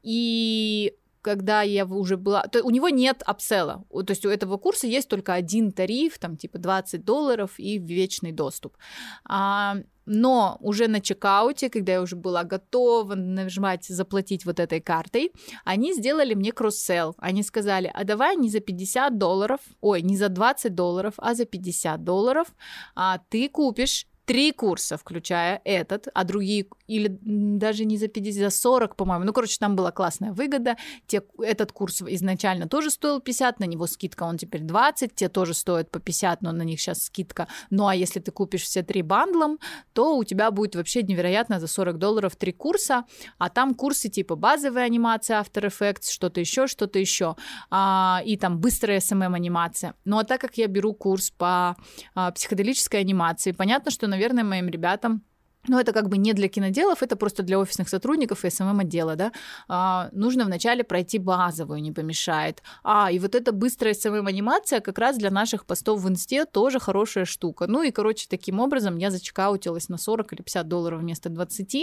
[0.02, 2.42] и когда я уже была...
[2.42, 3.84] То у него нет upsell а.
[3.90, 8.32] То есть у этого курса есть только один тариф, там типа 20 долларов и вечный
[8.32, 8.76] доступ.
[9.24, 15.32] А, но уже на чекауте, когда я уже была готова нажимать заплатить вот этой картой,
[15.64, 17.14] они сделали мне кросс-селл.
[17.18, 21.44] Они сказали, а давай не за 50 долларов, ой, не за 20 долларов, а за
[21.44, 22.48] 50 долларов
[22.94, 28.50] а ты купишь три курса, включая этот, а другие, или даже не за 50, за
[28.50, 29.24] 40, по-моему.
[29.24, 30.76] Ну, короче, там была классная выгода.
[31.06, 35.54] Те, этот курс изначально тоже стоил 50, на него скидка, он теперь 20, те тоже
[35.54, 37.46] стоят по 50, но на них сейчас скидка.
[37.70, 39.58] Ну, а если ты купишь все три бандлом,
[39.92, 43.04] то у тебя будет вообще невероятно за 40 долларов три курса,
[43.38, 47.36] а там курсы типа базовая анимация After Effects, что-то еще, что-то еще,
[47.70, 49.94] а, и там быстрая SMM анимация.
[50.04, 51.76] Ну, а так как я беру курс по
[52.14, 55.22] а, психоделической анимации, понятно, что, наверное, моим ребятам
[55.68, 59.32] но это как бы не для киноделов, это просто для офисных сотрудников и СММ-отдела, да.
[59.68, 62.62] А, нужно вначале пройти базовую, не помешает.
[62.82, 67.26] А, и вот эта быстрая СММ-анимация как раз для наших постов в инсте тоже хорошая
[67.26, 67.66] штука.
[67.66, 71.76] Ну и, короче, таким образом я зачекаутилась на 40 или 50 долларов вместо 20,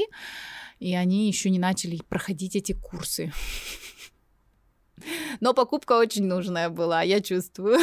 [0.80, 3.32] и они еще не начали проходить эти курсы.
[5.40, 7.78] Но покупка очень нужная была, я чувствую.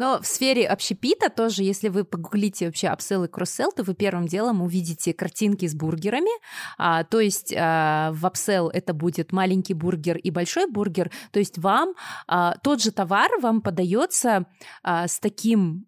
[0.00, 4.26] Но в сфере общепита тоже, если вы погуглите вообще upsell и cross-sell, то вы первым
[4.26, 6.30] делом увидите картинки с бургерами.
[6.78, 11.10] А, то есть а, в upsell это будет маленький бургер и большой бургер.
[11.32, 11.92] То есть вам
[12.26, 14.46] а, тот же товар вам подается
[14.82, 15.86] а, с таким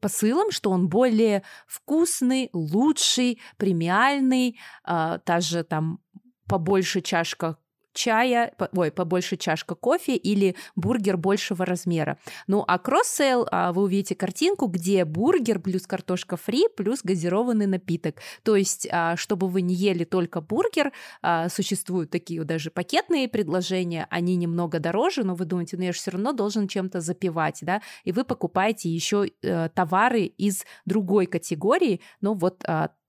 [0.00, 6.00] посылом, что он более вкусный, лучший, премиальный, а, та же там
[6.46, 7.58] побольше чашка
[7.98, 12.16] чая, ой, побольше чашка кофе или бургер большего размера.
[12.46, 18.16] Ну, а cross-sell, а, вы увидите картинку, где бургер плюс картошка фри плюс газированный напиток.
[18.44, 24.06] То есть, а, чтобы вы не ели только бургер, а, существуют такие даже пакетные предложения,
[24.10, 27.82] они немного дороже, но вы думаете, ну я же все равно должен чем-то запивать, да,
[28.04, 32.62] и вы покупаете еще э, товары из другой категории, но вот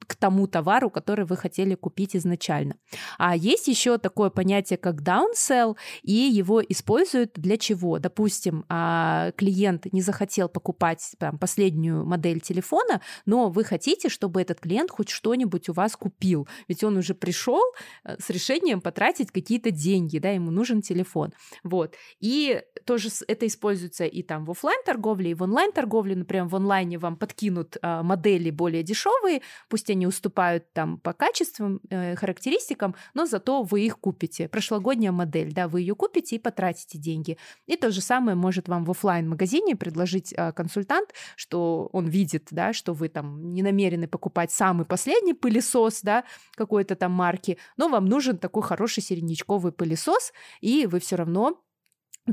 [0.07, 2.75] к тому товару, который вы хотели купить изначально.
[3.17, 7.99] А есть еще такое понятие, как downsell, и его используют для чего?
[7.99, 14.59] Допустим, а, клиент не захотел покупать там, последнюю модель телефона, но вы хотите, чтобы этот
[14.59, 17.61] клиент хоть что-нибудь у вас купил, ведь он уже пришел
[18.03, 21.33] э, с решением потратить какие-то деньги, да, ему нужен телефон.
[21.63, 21.95] Вот.
[22.19, 26.55] И тоже это используется и там в офлайн торговле, и в онлайн торговле, например, в
[26.55, 32.95] онлайне вам подкинут а, модели более дешевые, пусть они уступают там по качествам, э, характеристикам,
[33.13, 34.47] но зато вы их купите.
[34.47, 37.37] Прошлогодняя модель, да, вы ее купите и потратите деньги.
[37.67, 42.47] И то же самое может вам в офлайн магазине предложить э, консультант, что он видит,
[42.49, 46.23] да, что вы там не намерены покупать самый последний пылесос, да,
[46.55, 51.61] какой-то там марки, но вам нужен такой хороший середнячковый пылесос, и вы все равно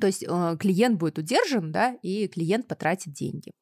[0.00, 3.52] то есть э, клиент будет удержан, да, и клиент потратит деньги.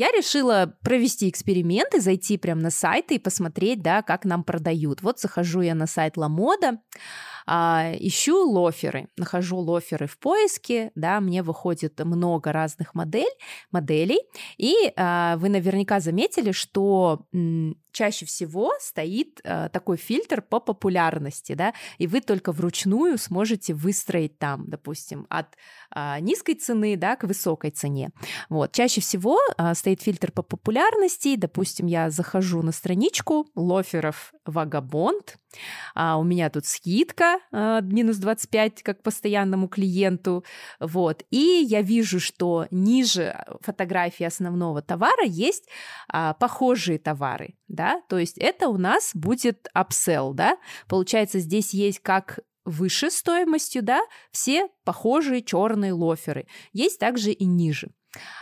[0.00, 5.02] Я решила провести эксперимент и зайти прямо на сайт и посмотреть, да, как нам продают.
[5.02, 6.80] Вот захожу я на сайт Ламода,
[7.46, 13.28] а, ищу лоферы, нахожу лоферы в поиске, да, мне выходит много разных модель,
[13.72, 14.20] моделей,
[14.56, 17.26] и а, вы наверняка заметили, что
[17.92, 24.38] чаще всего стоит а, такой фильтр по популярности, да, и вы только вручную сможете выстроить
[24.38, 25.56] там, допустим, от
[25.90, 28.10] а, низкой цены, да, к высокой цене.
[28.48, 35.36] Вот, чаще всего а, стоит фильтр по популярности, допустим, я захожу на страничку лоферов Вагабонд,
[35.94, 40.44] а, у меня тут скидка а, минус 25 как постоянному клиенту,
[40.78, 45.68] вот, и я вижу, что ниже фотографии основного товара есть
[46.08, 50.56] а, похожие товары, да, то есть это у нас будет upsell, да,
[50.88, 57.90] получается здесь есть как выше стоимостью, да, все похожие черные лоферы, есть также и ниже.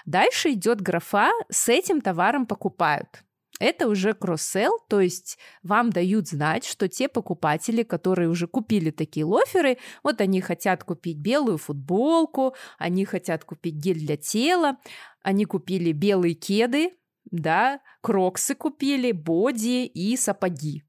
[0.07, 3.23] Дальше идет графа «С этим товаром покупают»
[3.59, 9.25] это уже кросс-селл, то есть вам дают знать, что те покупатели, которые уже купили такие
[9.25, 14.79] лоферы, вот они хотят купить белую футболку, они хотят купить гель для тела,
[15.23, 16.92] они купили белые кеды,
[17.31, 20.85] да, кроксы купили, боди и сапоги.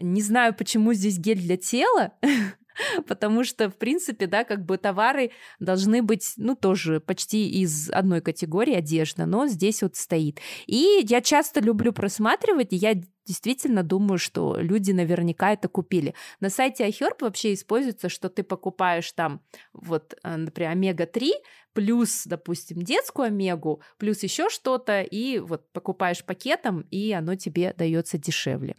[0.00, 2.14] Не знаю, почему здесь гель для тела,
[3.06, 8.20] потому что, в принципе, да, как бы товары должны быть, ну, тоже почти из одной
[8.20, 10.40] категории одежда, но здесь вот стоит.
[10.66, 12.94] И я часто люблю просматривать, и я
[13.26, 16.14] действительно думаю, что люди наверняка это купили.
[16.40, 19.40] На сайте iHerb вообще используется, что ты покупаешь там,
[19.72, 21.30] вот, э, например, омега-3,
[21.72, 28.18] плюс, допустим, детскую омегу, плюс еще что-то, и вот покупаешь пакетом, и оно тебе дается
[28.18, 28.74] дешевле.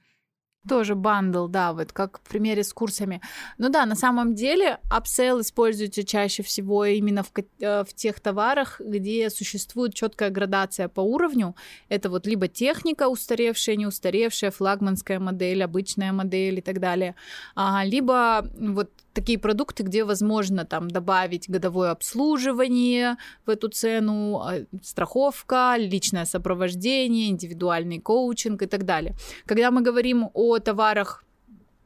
[0.69, 3.19] Тоже bundle, да, вот как в примере с курсами.
[3.57, 8.79] Ну да, на самом деле upsell используется чаще всего именно в, э, в тех товарах,
[8.79, 11.55] где существует четкая градация по уровню.
[11.89, 17.15] Это вот либо техника устаревшая, не устаревшая, флагманская модель, обычная модель и так далее,
[17.55, 24.65] а, либо вот такие продукты, где возможно там добавить годовое обслуживание в эту цену, а,
[24.83, 29.15] страховка, личное сопровождение, индивидуальный коучинг и так далее.
[29.45, 31.23] Когда мы говорим о товарах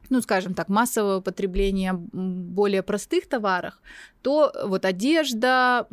[0.08, 3.82] ну, скажем так, массового потребления более простых товарах,
[4.22, 5.88] то вот одежда,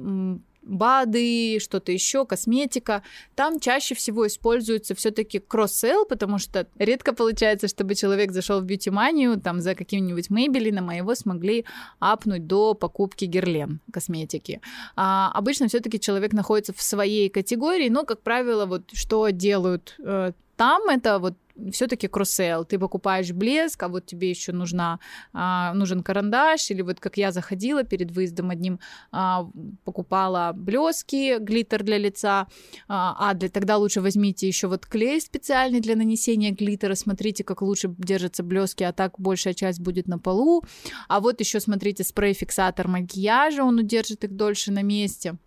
[0.65, 3.04] БАДы, что-то еще, косметика,
[3.36, 9.39] там чаще всего используется все-таки кросс-селл, потому что редко получается, чтобы человек зашел в бьюти-манию,
[9.39, 11.65] там за каким-нибудь Мейбелином, а его смогли
[11.99, 14.62] апнуть до покупки Герлен косметики.
[14.95, 20.32] А обычно все-таки человек находится в своей категории, но, как правило, вот что делают э,
[20.56, 21.36] там это вот
[21.72, 22.66] все-таки кроссел.
[22.66, 25.00] Ты покупаешь блеск, а вот тебе еще нужна,
[25.34, 28.80] а, нужен карандаш, или вот как я заходила перед выездом одним,
[29.12, 29.48] а,
[29.84, 32.48] покупала блески, глиттер для лица,
[32.88, 37.62] а, а для, тогда лучше возьмите еще вот клей специальный для нанесения глиттера, смотрите, как
[37.62, 40.63] лучше держатся блески, а так большая часть будет на полу.
[41.08, 45.38] А вот еще смотрите спрей-фиксатор макияжа, он удержит их дольше на месте.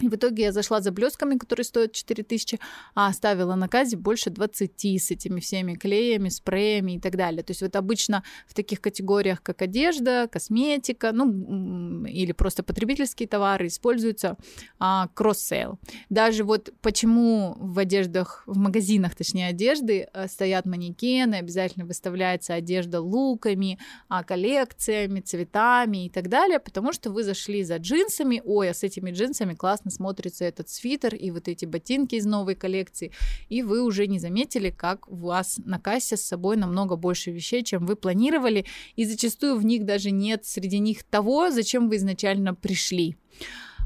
[0.00, 2.58] И в итоге я зашла за блесками, которые стоят 4000,
[2.94, 7.42] а оставила на кассе больше 20 с этими всеми клеями, спреями и так далее.
[7.42, 13.66] То есть вот обычно в таких категориях, как одежда, косметика, ну или просто потребительские товары
[13.66, 14.36] используются
[14.78, 15.78] а, cross-sell.
[16.10, 23.00] Даже вот почему в одеждах, в магазинах, точнее, одежды э, стоят манекены, обязательно выставляется одежда
[23.00, 28.74] луками, а, коллекциями, цветами и так далее, потому что вы зашли за джинсами, ой, а
[28.74, 33.10] с этими джинсами классно классно смотрится этот свитер и вот эти ботинки из новой коллекции,
[33.50, 37.62] и вы уже не заметили, как у вас на кассе с собой намного больше вещей,
[37.62, 38.64] чем вы планировали,
[38.96, 43.16] и зачастую в них даже нет среди них того, зачем вы изначально пришли.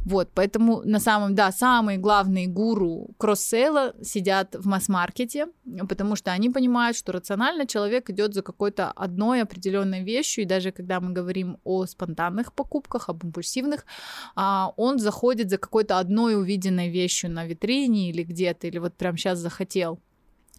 [0.05, 5.47] Вот, поэтому на самом, да, самые главные гуру кросс-сейла сидят в масс-маркете,
[5.89, 10.73] потому что они понимают, что рационально человек идет за какой-то одной определенной вещью, и даже
[10.73, 13.87] когда мы говорим о спонтанных покупках, об импульсивных,
[14.35, 19.17] а, он заходит за какой-то одной увиденной вещью на витрине или где-то, или вот прям
[19.17, 20.01] сейчас захотел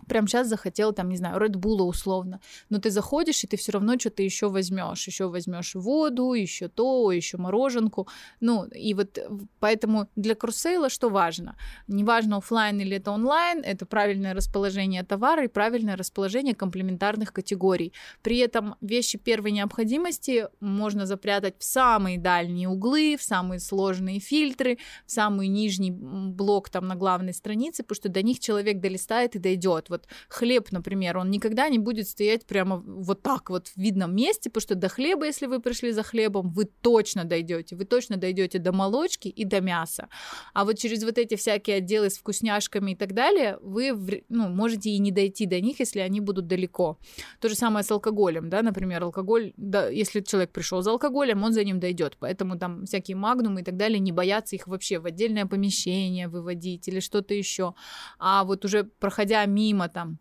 [0.07, 2.39] прям сейчас захотел, там, не знаю, Red Bull условно,
[2.69, 7.11] но ты заходишь, и ты все равно что-то еще возьмешь, еще возьмешь воду, еще то,
[7.11, 8.07] еще мороженку,
[8.39, 9.17] ну, и вот
[9.59, 11.55] поэтому для крусейла что важно?
[11.87, 17.93] Неважно, офлайн или это онлайн, это правильное расположение товара и правильное расположение комплементарных категорий.
[18.21, 24.77] При этом вещи первой необходимости можно запрятать в самые дальние углы, в самые сложные фильтры,
[25.05, 29.39] в самый нижний блок там на главной странице, потому что до них человек долистает и
[29.39, 34.15] дойдет вот хлеб, например, он никогда не будет стоять прямо вот так вот в видном
[34.15, 38.17] месте, потому что до хлеба, если вы пришли за хлебом, вы точно дойдете, вы точно
[38.17, 40.07] дойдете до молочки и до мяса.
[40.53, 44.89] А вот через вот эти всякие отделы с вкусняшками и так далее, вы ну, можете
[44.89, 46.97] и не дойти до них, если они будут далеко.
[47.39, 51.53] То же самое с алкоголем, да, например, алкоголь, да, если человек пришел за алкоголем, он
[51.53, 55.05] за ним дойдет, поэтому там всякие магнумы и так далее, не боятся их вообще в
[55.05, 57.73] отдельное помещение выводить или что-то еще.
[58.19, 60.19] А вот уже проходя мимо там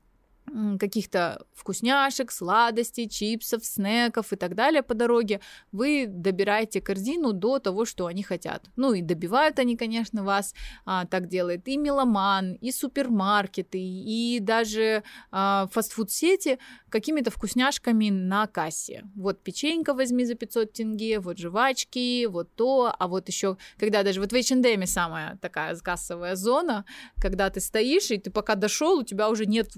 [0.78, 5.40] каких-то вкусняшек, сладостей, чипсов, снеков и так далее по дороге,
[5.70, 8.68] вы добираете корзину до того, что они хотят.
[8.76, 15.02] Ну и добивают они, конечно, вас, а, так делает и меломан, и супермаркеты, и даже
[15.30, 19.04] а, фастфуд-сети какими-то вкусняшками на кассе.
[19.14, 24.20] Вот печенька возьми за 500 тенге, вот жвачки, вот то, а вот еще, когда даже
[24.20, 26.84] вот в H&M самая такая кассовая зона,
[27.20, 29.70] когда ты стоишь, и ты пока дошел, у тебя уже нет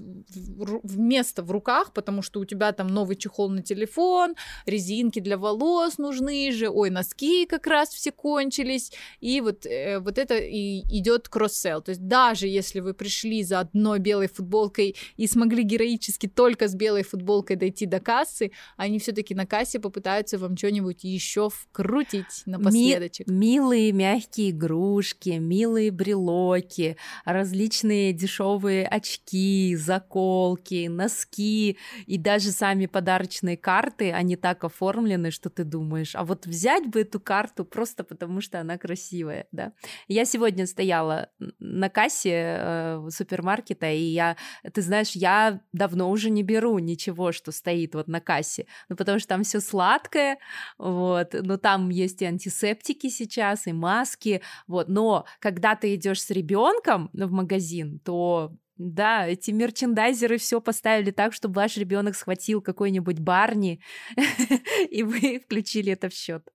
[0.83, 4.35] место в руках, потому что у тебя там новый чехол на телефон,
[4.65, 10.17] резинки для волос нужны же, ой, носки как раз все кончились, и вот, э, вот
[10.17, 11.81] это и идет кросс-селл.
[11.81, 16.75] То есть даже если вы пришли за одной белой футболкой и смогли героически только с
[16.75, 23.27] белой футболкой дойти до кассы, они все-таки на кассе попытаются вам что-нибудь еще вкрутить напоследочек.
[23.27, 31.77] Ми- милые мягкие игрушки, милые брелоки, различные дешевые очки, заколки, футболки, носки
[32.07, 37.01] и даже сами подарочные карты, они так оформлены, что ты думаешь, а вот взять бы
[37.01, 39.73] эту карту просто потому, что она красивая, да.
[40.07, 41.29] Я сегодня стояла
[41.59, 44.35] на кассе э, супермаркета, и я,
[44.73, 49.19] ты знаешь, я давно уже не беру ничего, что стоит вот на кассе, ну потому
[49.19, 50.37] что там все сладкое,
[50.77, 56.31] вот, но там есть и антисептики сейчас, и маски, вот, но когда ты идешь с
[56.31, 63.19] ребенком в магазин, то да, эти мерчендайзеры все поставили так, чтобы ваш ребенок схватил какой-нибудь
[63.19, 63.81] Барни,
[64.89, 66.47] и вы включили это в счет.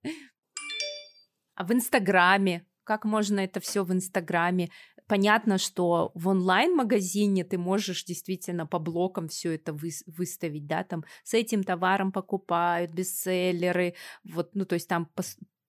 [1.55, 2.67] А в Инстаграме?
[2.85, 4.71] Как можно это все в Инстаграме?
[5.07, 11.05] Понятно, что в онлайн-магазине ты можешь действительно по блокам все это вы, выставить, да, там
[11.25, 13.95] с этим товаром покупают, бестселлеры,
[14.25, 15.09] вот, ну, то есть там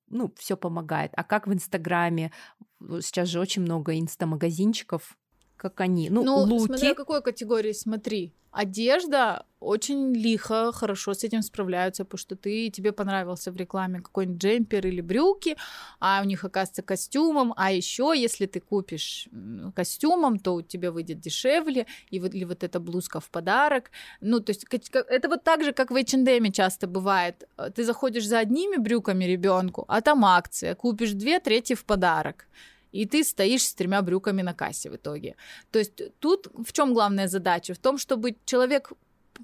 [0.08, 1.12] ну, все помогает.
[1.16, 2.32] А как в Инстаграме?
[2.80, 5.18] Сейчас же очень много инстамагазинчиков,
[5.62, 6.10] как они.
[6.10, 6.66] Ну, ну луки.
[6.66, 8.34] смотря какой категории смотри.
[8.52, 14.42] Одежда очень лихо, хорошо с этим справляются, потому что ты, тебе понравился в рекламе какой-нибудь
[14.42, 15.56] джемпер или брюки,
[16.00, 19.30] а у них, оказывается, костюмом, а еще, если ты купишь
[19.76, 23.92] костюмом, то у тебя выйдет дешевле, и вот, или вот эта блузка в подарок.
[24.22, 24.66] Ну, то есть
[25.10, 27.48] это вот так же, как в H&M часто бывает.
[27.76, 32.48] Ты заходишь за одними брюками ребенку, а там акция, купишь две, третьи в подарок
[32.92, 35.36] и ты стоишь с тремя брюками на кассе в итоге.
[35.72, 37.74] То есть тут в чем главная задача?
[37.74, 38.92] В том, чтобы человек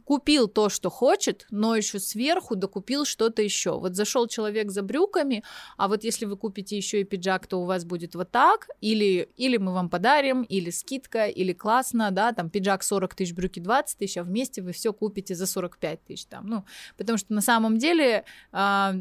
[0.06, 3.80] купил то, что хочет, но еще сверху докупил что-то еще.
[3.80, 5.44] Вот зашел человек за брюками,
[5.78, 9.30] а вот если вы купите еще и пиджак, то у вас будет вот так, или,
[9.38, 13.98] или мы вам подарим, или скидка, или классно, да, там пиджак 40 тысяч, брюки 20
[13.98, 16.66] тысяч, а вместе вы все купите за 45 тысяч там, ну,
[16.98, 18.94] потому что на самом деле э,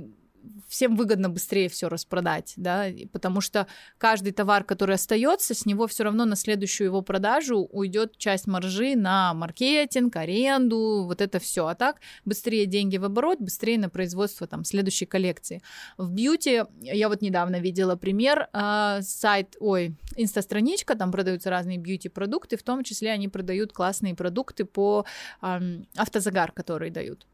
[0.69, 3.67] всем выгодно быстрее все распродать, да, потому что
[3.99, 8.97] каждый товар, который остается, с него все равно на следующую его продажу уйдет часть маржи
[8.97, 11.67] на маркетинг, аренду, вот это все.
[11.67, 15.63] А так быстрее деньги в оборот, быстрее на производство там следующей коллекции.
[15.97, 22.57] В бьюти я вот недавно видела пример, э, сайт, ой, инстастраничка, там продаются разные бьюти-продукты,
[22.57, 25.05] в том числе они продают классные продукты по
[25.43, 25.61] э,
[25.97, 27.27] автозагар, которые дают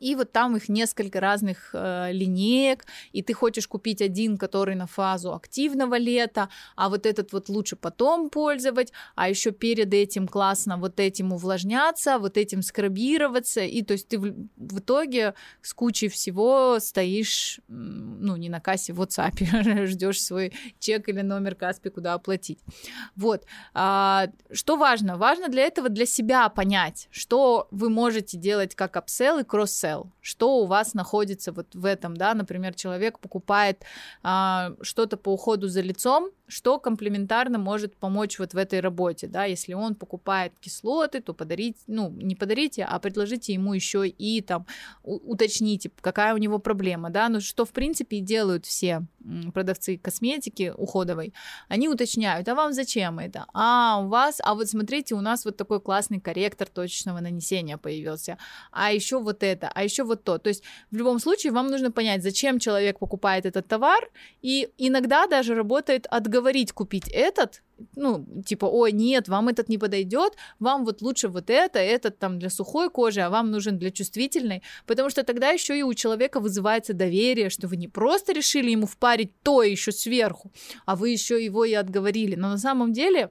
[0.00, 4.86] и вот там их несколько разных э, линеек, и ты хочешь купить один, который на
[4.86, 10.76] фазу активного лета, а вот этот вот лучше потом пользовать, а еще перед этим классно
[10.76, 16.08] вот этим увлажняться, вот этим скрабироваться, и то есть ты в, в итоге с кучей
[16.08, 22.14] всего стоишь, ну, не на кассе, в WhatsApp, ждешь свой чек или номер Каспи, куда
[22.14, 22.58] оплатить.
[23.16, 23.44] Вот.
[23.74, 25.16] А, что важно?
[25.16, 30.08] Важно для этого для себя понять, что вы можете делать как апсел и кросс upsell,
[30.20, 33.84] что у вас находится вот в этом, да, например, человек покупает
[34.22, 39.44] а, что-то по уходу за лицом, что комплементарно может помочь вот в этой работе, да,
[39.44, 44.66] если он покупает кислоты, то подарить, ну, не подарите, а предложите ему еще и там
[45.02, 49.06] уточните, какая у него проблема, да, ну, что в принципе и делают все
[49.54, 51.32] продавцы косметики уходовой,
[51.68, 53.46] они уточняют, а вам зачем это?
[53.52, 58.38] А, у вас, а вот смотрите, у нас вот такой классный корректор точечного нанесения появился,
[58.72, 61.92] а еще вот это, а еще вот то, то есть в любом случае вам нужно
[61.92, 64.10] понять, зачем человек покупает этот товар,
[64.42, 67.62] и иногда даже работает отговор уговорить купить этот,
[67.96, 72.38] ну, типа, ой, нет, вам этот не подойдет, вам вот лучше вот это, этот там
[72.38, 76.40] для сухой кожи, а вам нужен для чувствительной, потому что тогда еще и у человека
[76.40, 80.50] вызывается доверие, что вы не просто решили ему впарить то еще сверху,
[80.86, 82.36] а вы еще его и отговорили.
[82.36, 83.30] Но на самом деле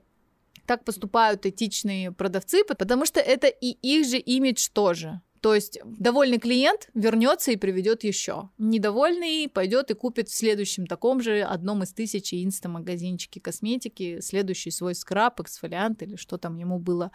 [0.66, 5.22] так поступают этичные продавцы, потому что это и их же имидж тоже.
[5.42, 8.50] То есть довольный клиент вернется и приведет еще.
[8.58, 14.96] Недовольный пойдет и купит в следующем таком же одном из тысячи инста-магазинчики косметики следующий свой
[14.96, 17.12] скраб, эксфолиант или что там ему было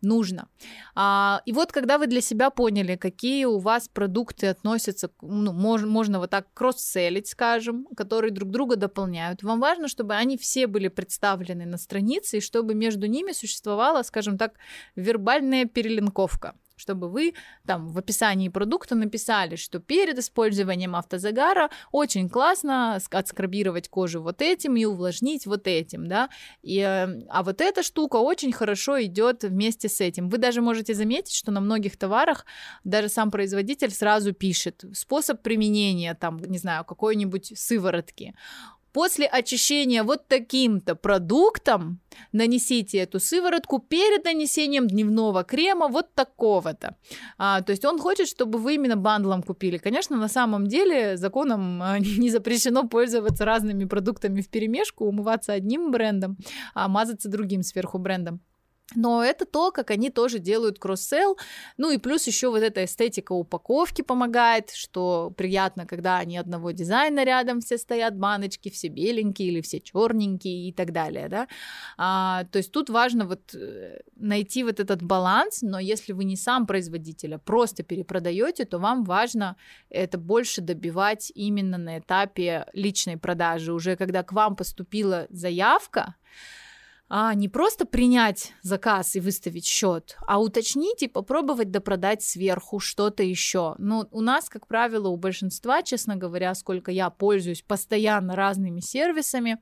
[0.00, 0.48] нужно.
[0.94, 5.82] А, и вот когда вы для себя поняли, какие у вас продукты относятся, ну, мож,
[5.82, 10.88] можно вот так кросс-селить, скажем, которые друг друга дополняют, вам важно, чтобы они все были
[10.88, 14.54] представлены на странице и чтобы между ними существовала, скажем так,
[14.96, 17.34] вербальная перелинковка чтобы вы
[17.66, 24.76] там в описании продукта написали, что перед использованием автозагара очень классно отскрабировать кожу вот этим
[24.76, 26.30] и увлажнить вот этим, да,
[26.62, 30.28] и, э, а вот эта штука очень хорошо идет вместе с этим.
[30.28, 32.46] Вы даже можете заметить, что на многих товарах
[32.84, 38.34] даже сам производитель сразу пишет способ применения, там, не знаю, какой-нибудь сыворотки.
[38.92, 42.00] После очищения вот таким-то продуктом
[42.32, 46.96] нанесите эту сыворотку перед нанесением дневного крема вот такого-то.
[47.38, 49.78] А, то есть он хочет, чтобы вы именно бандлом купили.
[49.78, 55.90] Конечно, на самом деле законом а, не запрещено пользоваться разными продуктами в перемешку, умываться одним
[55.90, 56.36] брендом,
[56.74, 58.40] а мазаться другим сверху брендом.
[58.94, 61.38] Но это то, как они тоже делают кросс-селл.
[61.76, 67.24] Ну и плюс еще вот эта эстетика упаковки помогает, что приятно, когда они одного дизайна
[67.24, 71.48] рядом все стоят, баночки все беленькие или все черненькие и так далее, да.
[71.96, 76.36] А, то есть тут важно вот э, найти вот этот баланс, но если вы не
[76.36, 79.56] сам производитель, а просто перепродаете, то вам важно
[79.88, 83.72] это больше добивать именно на этапе личной продажи.
[83.72, 86.16] Уже когда к вам поступила заявка,
[87.12, 93.24] а не просто принять заказ и выставить счет, а уточнить и попробовать допродать сверху что-то
[93.24, 93.74] еще.
[93.78, 99.58] Но у нас, как правило, у большинства, честно говоря, сколько я пользуюсь постоянно разными сервисами,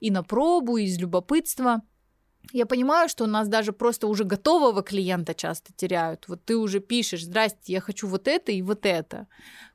[0.00, 1.82] и на пробу, и из любопытства–
[2.52, 6.24] я понимаю, что у нас даже просто уже готового клиента часто теряют.
[6.28, 9.26] Вот ты уже пишешь, здрасте, я хочу вот это и вот это.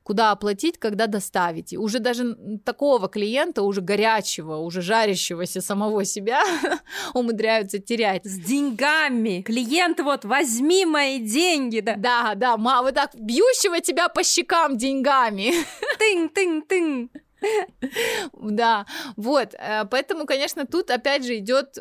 [0.02, 1.72] Куда оплатить, когда доставить.
[1.72, 6.42] И уже даже такого клиента, уже горячего, уже жарящегося самого себя
[7.14, 8.24] умудряются терять.
[8.24, 9.42] С деньгами.
[9.42, 11.80] Клиент вот, возьми мои деньги.
[11.80, 15.52] Да, да, да ма, вот так бьющего тебя по щекам деньгами.
[15.98, 17.08] Тынь-тынь-тынь.
[18.32, 18.86] Да,
[19.16, 21.78] вот, э, поэтому, конечно, тут опять же идет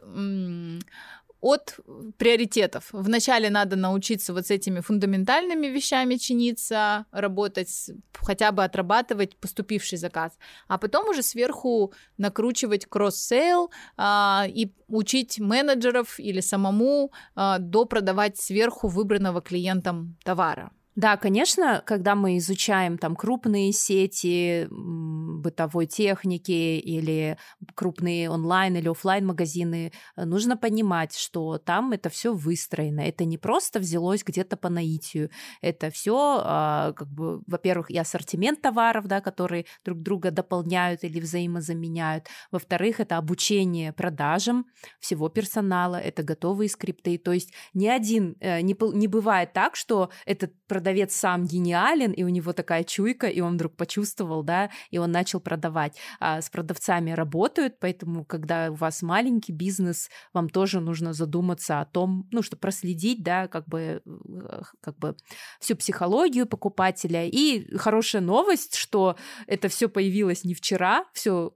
[1.43, 1.77] от
[2.17, 2.89] приоритетов.
[2.93, 10.31] Вначале надо научиться вот с этими фундаментальными вещами чиниться, работать, хотя бы отрабатывать поступивший заказ,
[10.69, 18.87] а потом уже сверху накручивать cross-sell а, и учить менеджеров или самому а, допродавать сверху
[18.87, 20.71] выбранного клиентом товара.
[20.95, 27.37] Да, конечно, когда мы изучаем там крупные сети бытовой техники или
[27.73, 33.01] крупные онлайн или офлайн магазины, э, нужно понимать, что там это все выстроено.
[33.01, 35.31] Это не просто взялось где-то по наитию.
[35.61, 41.19] Это все, а, как бы, во-первых, и ассортимент товаров, да, которые друг друга дополняют или
[41.19, 42.27] взаимозаменяют.
[42.51, 44.65] Во-вторых, это обучение продажам
[44.99, 47.17] всего персонала, это готовые скрипты.
[47.17, 52.23] То есть ни один, э, не, не бывает так, что этот продавец сам гениален, и
[52.23, 55.97] у него такая чуйка, и он вдруг почувствовал, да, и он начал продавать.
[56.19, 61.85] А с продавцами работают, поэтому, когда у вас маленький бизнес, вам тоже нужно задуматься о
[61.85, 65.15] том, ну, что проследить, да, как бы, э, как бы
[65.59, 67.25] всю психологию покупателя.
[67.25, 69.15] И хорошая новость, что
[69.47, 71.53] это все появилось не вчера, все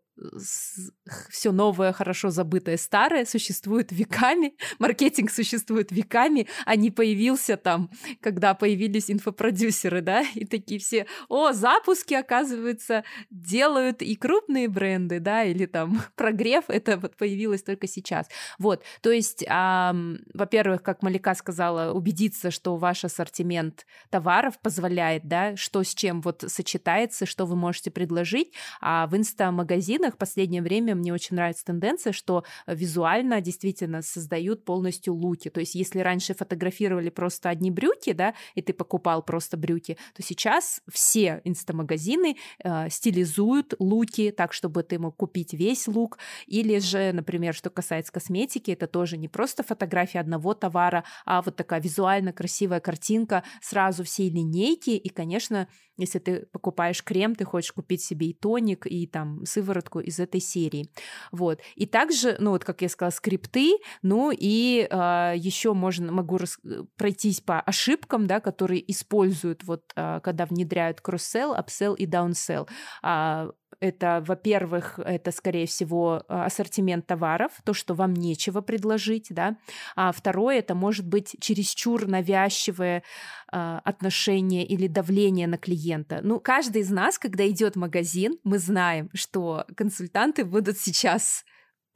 [1.30, 7.90] все новое, хорошо забытое старое существует веками, маркетинг существует веками, а не появился там,
[8.22, 15.44] когда появились инфопродюсеры, да, и такие все, о, запуски, оказывается, делают и крупные бренды, да,
[15.44, 18.28] или там прогрев, это вот появилось только сейчас.
[18.58, 25.56] Вот, то есть, эм, во-первых, как Малика сказала, убедиться, что ваш ассортимент товаров позволяет, да,
[25.56, 30.62] что с чем вот сочетается, что вы можете предложить, а в инста-магазинах магазинах в последнее
[30.62, 35.50] время мне очень нравится тенденция, что визуально действительно создают полностью луки.
[35.50, 40.24] То есть если раньше фотографировали просто одни брюки, да, и ты покупал просто брюки, то
[40.24, 46.18] сейчас все инстамагазины э, стилизуют луки так, чтобы ты мог купить весь лук.
[46.48, 51.56] Или же, например, что касается косметики, это тоже не просто фотография одного товара, а вот
[51.56, 54.92] такая визуально красивая картинка, сразу всей линейки.
[54.92, 55.68] И, конечно,
[55.98, 60.40] Если ты покупаешь крем, ты хочешь купить себе и тоник, и там сыворотку из этой
[60.40, 60.92] серии.
[61.32, 61.62] Вот.
[61.76, 66.38] И также, ну вот, как я сказала, скрипты, ну и э, а, еще можно, могу
[66.38, 66.60] рас...
[66.98, 72.68] пройтись по ошибкам, да, которые используют вот, э, когда внедряют cross-sell, upsell и downsell.
[73.04, 79.58] Э, это, во-первых, это, скорее всего, а, ассортимент товаров, то, что вам нечего предложить, да.
[79.96, 83.04] А второе, это может быть чересчур навязчивое
[83.52, 86.22] э, отношение или давление на клиента.
[86.24, 91.44] Ну, каждый из нас, когда идет в магазин, мы знаем, что консультанты будут сейчас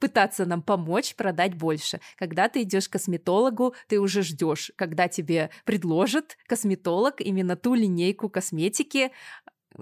[0.02, 2.00] пытаться нам помочь продать больше.
[2.16, 8.28] Когда ты идешь к косметологу, ты уже ждешь, когда тебе предложит косметолог именно ту линейку
[8.28, 9.12] косметики,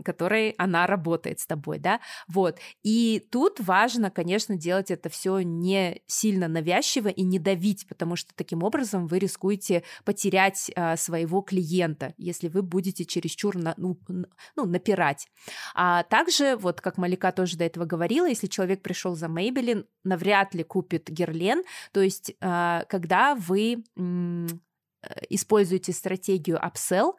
[0.04, 2.58] которой она работает с тобой, да, вот.
[2.82, 8.34] И тут важно, конечно, делать это все не сильно навязчиво и не давить, потому что
[8.34, 13.98] таким образом вы рискуете потерять а, своего клиента, если вы будете чересчур на, ну,
[14.56, 15.28] ну, напирать.
[15.74, 20.54] А также, вот как Малика тоже до этого говорила, если человек пришел за Мейбелин, навряд
[20.54, 21.62] ли купит Герлен,
[21.92, 24.46] то есть а, когда вы Э,
[25.28, 27.12] используете стратегию upsell,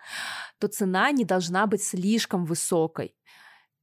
[0.60, 3.16] то цена не должна быть слишком высокой.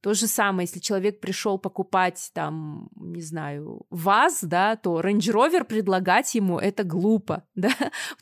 [0.01, 5.65] То же самое, если человек пришел покупать там, не знаю, ВАЗ, да, то Range Rover
[5.65, 7.71] предлагать ему это глупо, да.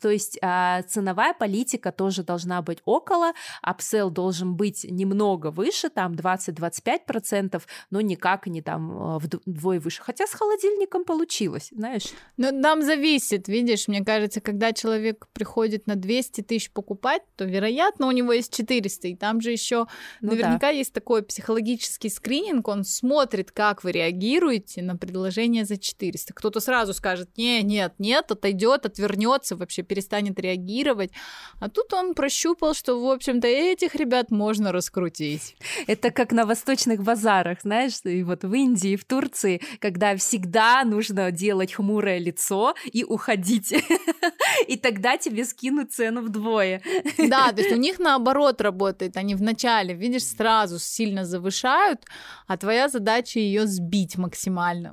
[0.00, 6.14] То есть а, ценовая политика тоже должна быть около, апсел должен быть немного выше, там
[6.14, 10.02] 20-25%, но никак не там а, вдвое выше.
[10.02, 12.06] Хотя с холодильником получилось, знаешь.
[12.36, 18.08] Ну, нам зависит, видишь, мне кажется, когда человек приходит на 200 тысяч покупать, то, вероятно,
[18.08, 19.86] у него есть 400, и там же еще
[20.20, 20.70] ну, наверняка да.
[20.70, 26.32] есть такое психологическое психологический скрининг, он смотрит, как вы реагируете на предложение за 400.
[26.32, 31.10] Кто-то сразу скажет, не, нет, нет, отойдет, отвернется, вообще перестанет реагировать.
[31.60, 35.56] А тут он прощупал, что, в общем-то, этих ребят можно раскрутить.
[35.86, 41.30] Это как на восточных базарах, знаешь, и вот в Индии, в Турции, когда всегда нужно
[41.30, 43.74] делать хмурое лицо и уходить.
[44.66, 46.82] И тогда тебе скинут цену вдвое.
[47.16, 49.16] Да, то есть у них наоборот работает.
[49.16, 52.04] Они вначале, видишь, сразу сильно завышают повышают,
[52.46, 54.90] а твоя задача ее сбить максимально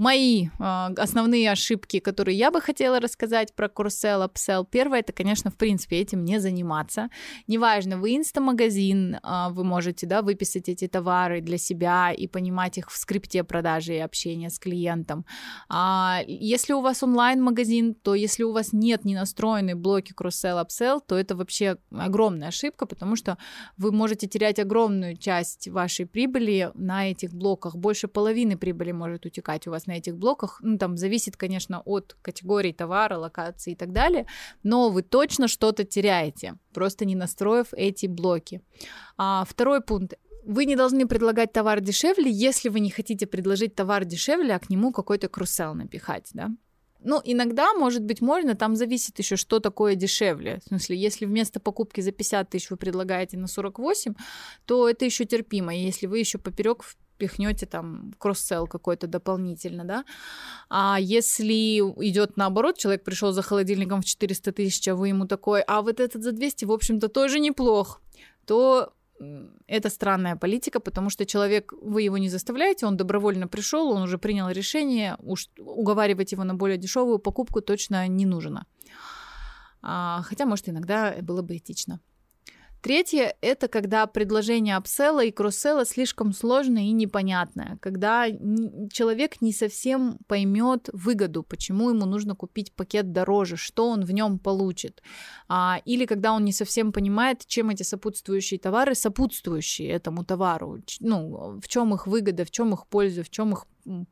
[0.00, 4.64] мои э, основные ошибки, которые я бы хотела рассказать про курсел, апсел.
[4.64, 7.10] Первое, это, конечно, в принципе, этим не заниматься.
[7.46, 12.90] Неважно, вы инстамагазин, э, вы можете, да, выписать эти товары для себя и понимать их
[12.90, 15.26] в скрипте продажи и общения с клиентом.
[15.68, 21.02] А если у вас онлайн-магазин, то если у вас нет не настроенной блоки курсел, апсел,
[21.02, 23.36] то это вообще огромная ошибка, потому что
[23.76, 27.76] вы можете терять огромную часть вашей прибыли на этих блоках.
[27.76, 30.60] Больше половины прибыли может утекать у вас на этих блоках.
[30.62, 34.26] Ну, там зависит, конечно, от категории товара, локации и так далее,
[34.62, 38.60] но вы точно что-то теряете, просто не настроив эти блоки.
[39.16, 40.14] А, второй пункт
[40.44, 44.70] вы не должны предлагать товар дешевле, если вы не хотите предложить товар дешевле, а к
[44.70, 46.50] нему какой-то крусел напихать, да?
[47.02, 50.60] Ну, иногда, может быть, можно, там зависит еще, что такое дешевле.
[50.64, 54.14] В смысле, если вместо покупки за 50 тысяч вы предлагаете на 48,
[54.66, 55.74] то это еще терпимо.
[55.74, 56.84] Если вы еще поперек
[57.20, 60.04] пихнете там кросс-селл какой-то дополнительно, да.
[60.68, 65.62] А если идет наоборот, человек пришел за холодильником в 400 тысяч, а вы ему такой,
[65.62, 68.00] а вот этот за 200, в общем-то, тоже неплох,
[68.46, 68.92] то
[69.66, 74.18] это странная политика, потому что человек, вы его не заставляете, он добровольно пришел, он уже
[74.18, 78.66] принял решение, уж уговаривать его на более дешевую покупку точно не нужно.
[79.82, 82.00] А, хотя, может, иногда было бы этично.
[82.82, 88.26] Третье– это когда предложение апселла и кросселла слишком сложное и непонятное, когда
[88.90, 94.38] человек не совсем поймет выгоду, почему ему нужно купить пакет дороже, что он в нем
[94.38, 95.02] получит,
[95.46, 101.60] а, или когда он не совсем понимает, чем эти сопутствующие товары сопутствующие этому товару, ну,
[101.60, 103.66] в чем их выгода, в чем их польза, в чем их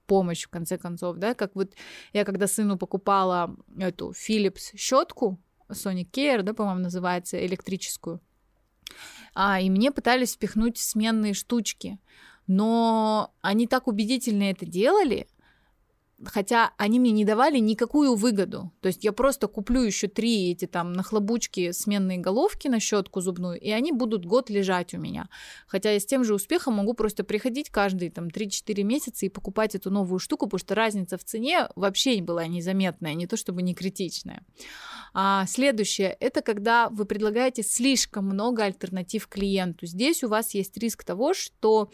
[0.07, 1.73] помощь в конце концов, да, как вот
[2.13, 5.39] я когда сыну покупала эту Philips щетку,
[5.71, 8.21] Sonic Care, да, по-моему, называется, электрическую,
[9.35, 11.99] а, и мне пытались впихнуть сменные штучки.
[12.47, 15.29] Но они так убедительно это делали,
[16.25, 18.73] хотя они мне не давали никакую выгоду.
[18.81, 23.61] То есть я просто куплю еще три эти там нахлобучки сменные головки на щетку зубную,
[23.61, 25.29] и они будут год лежать у меня.
[25.67, 29.75] Хотя я с тем же успехом могу просто приходить каждые там 3-4 месяца и покупать
[29.75, 33.75] эту новую штуку, потому что разница в цене вообще была незаметная, не то чтобы не
[33.75, 34.45] критичная.
[35.15, 39.87] А следующее– это когда вы предлагаете слишком много альтернатив клиенту.
[39.87, 41.91] Здесь у вас есть риск того, что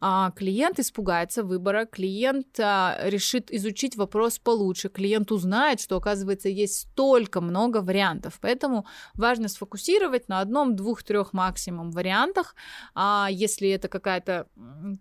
[0.00, 4.88] а, клиент испугается выбора, клиент а, решит изучить изучить вопрос получше.
[4.88, 8.38] Клиент узнает, что, оказывается, есть столько много вариантов.
[8.40, 12.54] Поэтому важно сфокусировать на одном, двух, трех максимум вариантах.
[12.94, 14.46] А если это какая-то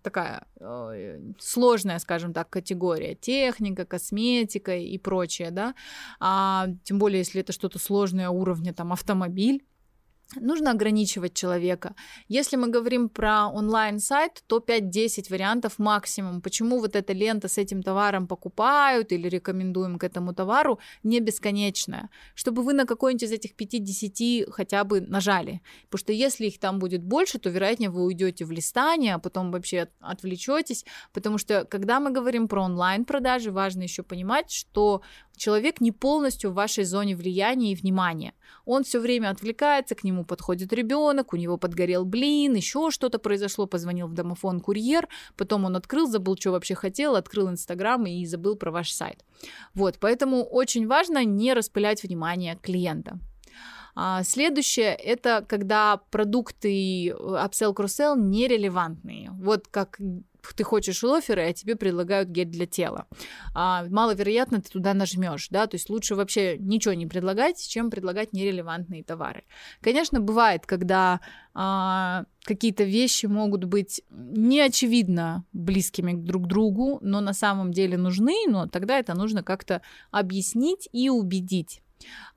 [0.01, 5.75] такая э, сложная, скажем так, категория, техника, косметика и прочее, да,
[6.19, 9.63] а, тем более, если это что-то сложное уровня, там, автомобиль,
[10.35, 11.95] нужно ограничивать человека.
[12.27, 16.41] Если мы говорим про онлайн-сайт, то 5-10 вариантов максимум.
[16.41, 22.09] Почему вот эта лента с этим товаром покупают или рекомендуем к этому товару не бесконечная.
[22.33, 25.61] Чтобы вы на какой-нибудь из этих 5-10 хотя бы нажали.
[25.89, 29.51] Потому что если их там будет больше, то, вероятнее, вы уйдете в листание, а потом
[29.51, 30.85] вообще отвлечетесь.
[31.13, 35.01] Потому что, когда мы говорим про онлайн-продажи, важно еще понимать, что
[35.35, 38.33] Человек не полностью в вашей зоне влияния и внимания.
[38.65, 43.67] Он все время отвлекается, к нему подходит ребенок, у него подгорел блин, еще что-то произошло,
[43.67, 45.07] позвонил в домофон курьер,
[45.37, 49.23] потом он открыл, забыл, что вообще хотел, открыл Инстаграм и забыл про ваш сайт.
[49.73, 53.19] Вот, поэтому очень важно не распылять внимание клиента.
[53.97, 59.29] А следующее– это когда продукты upsell, cross-sell нерелевантные.
[59.31, 59.99] Вот как
[60.53, 63.07] ты хочешь лоферы, а тебе предлагают гель для тела.
[63.53, 68.33] А, маловероятно, ты туда нажмешь, да, то есть лучше вообще ничего не предлагать, чем предлагать
[68.33, 69.43] нерелевантные товары.
[69.81, 71.21] Конечно, бывает, когда
[71.53, 78.35] а, какие-то вещи могут быть неочевидно близкими друг к другу, но на самом деле нужны,
[78.47, 79.81] но тогда это нужно как-то
[80.11, 81.81] объяснить и убедить.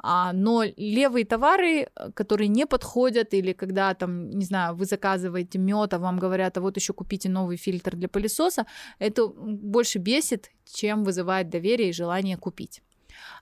[0.01, 5.95] А, но левые товары, которые не подходят, или когда там, не знаю, вы заказываете мед,
[5.95, 8.67] а вам говорят, а вот еще купите новый фильтр для пылесоса,
[8.99, 12.83] это больше бесит, чем вызывает доверие и желание купить.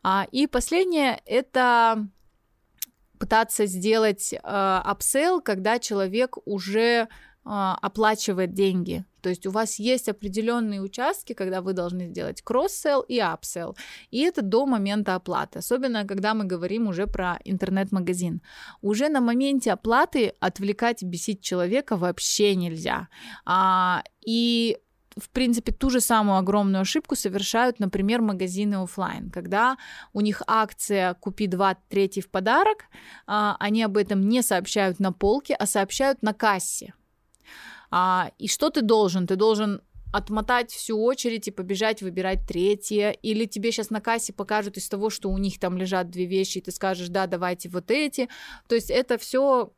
[0.02, 2.08] А, и последнее это
[3.18, 7.08] пытаться сделать э, upsell, когда человек уже
[7.46, 9.04] оплачивает деньги.
[9.26, 13.76] То есть у вас есть определенные участки, когда вы должны сделать cross-sell и upsell.
[14.12, 15.58] И это до момента оплаты.
[15.58, 18.40] Особенно, когда мы говорим уже про интернет-магазин.
[18.82, 23.08] Уже на моменте оплаты отвлекать и бесить человека вообще нельзя.
[23.44, 24.78] А, и
[25.16, 29.76] в принципе, ту же самую огромную ошибку совершают, например, магазины офлайн, когда
[30.12, 32.84] у них акция «Купи два третий в подарок»,
[33.26, 36.92] а, они об этом не сообщают на полке, а сообщают на кассе.
[37.90, 39.26] А, и что ты должен?
[39.26, 39.82] Ты должен
[40.12, 45.10] отмотать всю очередь и побежать выбирать третье, или тебе сейчас на кассе покажут из того,
[45.10, 48.28] что у них там лежат две вещи, и ты скажешь, да, давайте вот эти.
[48.68, 49.72] То есть это все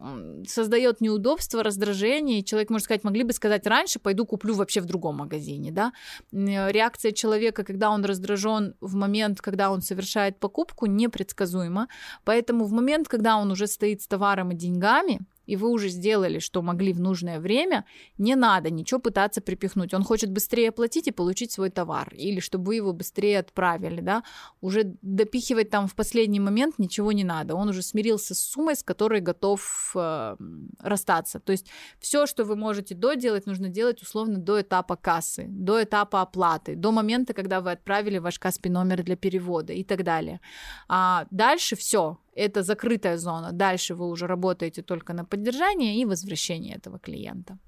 [0.46, 4.84] создает неудобство, раздражение, и человек может сказать, могли бы сказать раньше, пойду куплю вообще в
[4.84, 5.92] другом магазине, да.
[6.30, 11.88] Реакция человека, когда он раздражен в момент, когда он совершает покупку, непредсказуема,
[12.24, 16.40] поэтому в момент, когда он уже стоит с товаром и деньгами, и вы уже сделали,
[16.40, 17.86] что могли в нужное время,
[18.18, 19.94] не надо ничего пытаться припихнуть.
[19.94, 24.22] Он хочет быстрее оплатить и получить свой товар, или чтобы вы его быстрее отправили, да,
[24.60, 27.54] уже допихивать там в последний момент ничего не надо.
[27.54, 30.36] Он уже смирился с суммой, с которой готов э,
[30.80, 31.40] расстаться.
[31.40, 31.66] То есть
[31.98, 36.92] все, что вы можете доделать, нужно делать условно до этапа кассы, до этапа оплаты, до
[36.92, 40.40] момента, когда вы отправили ваш Каспи номер для перевода и так далее.
[40.88, 43.52] А дальше все, это закрытая зона.
[43.52, 47.58] Дальше вы уже работаете только на поддержание и возвращение этого клиента.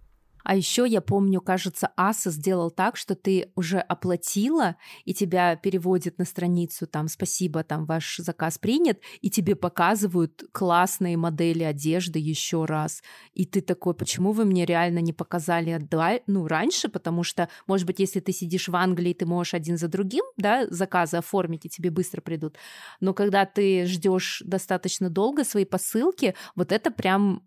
[0.45, 6.19] А еще я помню, кажется, Аса сделал так, что ты уже оплатила, и тебя переводит
[6.19, 12.65] на страницу там «Спасибо, там ваш заказ принят», и тебе показывают классные модели одежды еще
[12.65, 13.03] раз.
[13.35, 15.79] И ты такой, почему вы мне реально не показали
[16.27, 16.89] ну, раньше?
[16.89, 20.67] Потому что, может быть, если ты сидишь в Англии, ты можешь один за другим да,
[20.71, 22.57] заказы оформить, и тебе быстро придут.
[23.01, 27.43] Но когда ты ждешь достаточно долго свои посылки, вот это прям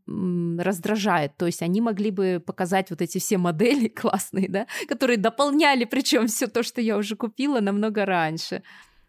[0.60, 1.38] раздражает.
[1.38, 6.28] То есть они могли бы показать вот эти все модели классные, да, которые дополняли причем
[6.28, 8.64] все то, что я уже купила намного раньше.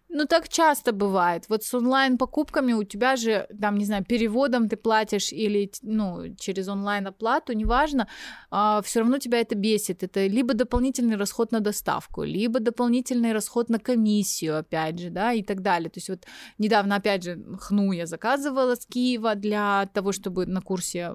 [0.09, 1.45] Ну, так часто бывает.
[1.49, 6.69] Вот с онлайн-покупками у тебя же, там, не знаю, переводом ты платишь или, ну, через
[6.69, 8.07] онлайн-оплату, неважно,
[8.51, 10.05] а, все равно тебя это бесит.
[10.05, 15.43] Это либо дополнительный расход на доставку, либо дополнительный расход на комиссию, опять же, да, и
[15.43, 15.91] так далее.
[15.91, 16.27] То есть вот
[16.59, 21.13] недавно, опять же, хну я заказывала с Киева для того, чтобы на курсе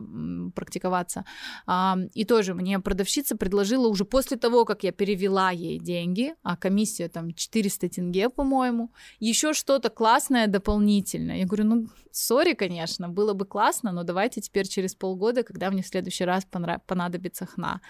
[0.56, 1.24] практиковаться.
[1.66, 6.58] А, и тоже мне продавщица предложила уже после того, как я перевела ей деньги, а
[6.58, 8.89] комиссия там 400 тенге, по-моему,
[9.20, 11.38] еще что-то классное дополнительное.
[11.38, 15.82] Я говорю, ну, сори, конечно, было бы классно, но давайте теперь через полгода, когда мне
[15.82, 16.46] в следующий раз
[16.86, 17.82] понадобится хна.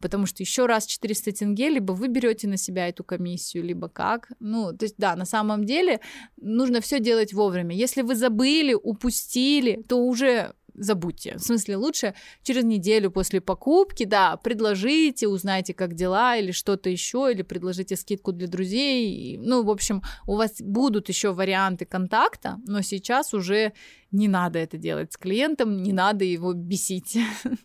[0.00, 4.30] Потому что еще раз 400 тенге, либо вы берете на себя эту комиссию, либо как.
[4.40, 6.00] Ну, то есть, да, на самом деле
[6.36, 7.74] нужно все делать вовремя.
[7.74, 11.36] Если вы забыли, упустили, то уже забудьте.
[11.36, 17.30] В смысле, лучше через неделю после покупки, да, предложите, узнайте, как дела, или что-то еще,
[17.32, 19.38] или предложите скидку для друзей.
[19.38, 23.72] Ну, в общем, у вас будут еще варианты контакта, но сейчас уже
[24.10, 27.18] не надо это делать с клиентом, не надо его бесить.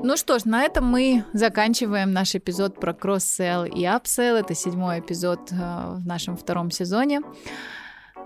[0.00, 4.36] Ну что ж, на этом мы заканчиваем наш эпизод про cross-sell и upsell.
[4.36, 7.20] Это седьмой эпизод э, в нашем втором сезоне.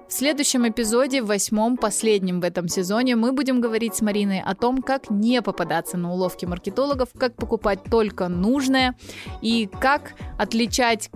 [0.09, 4.55] В следующем эпизоде, в восьмом, последнем в этом сезоне, мы будем говорить с Мариной о
[4.55, 8.97] том, как не попадаться на уловки маркетологов, как покупать только нужное
[9.41, 11.11] и как отличать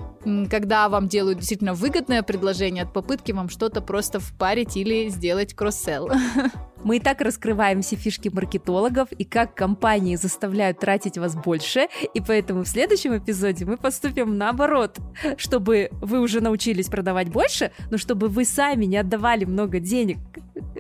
[0.51, 6.11] когда вам делают действительно выгодное предложение от попытки вам что-то просто впарить или сделать кросс-селл.
[6.87, 12.21] Мы и так раскрываем все фишки маркетологов и как компании заставляют тратить вас больше, и
[12.21, 14.99] поэтому в следующем эпизоде мы поступим наоборот,
[15.37, 20.19] чтобы вы уже научились продавать больше, но чтобы вы сами не отдавали много денег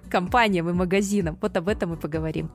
[0.08, 1.38] компаниям и магазинам.
[1.40, 2.50] Вот об этом мы поговорим.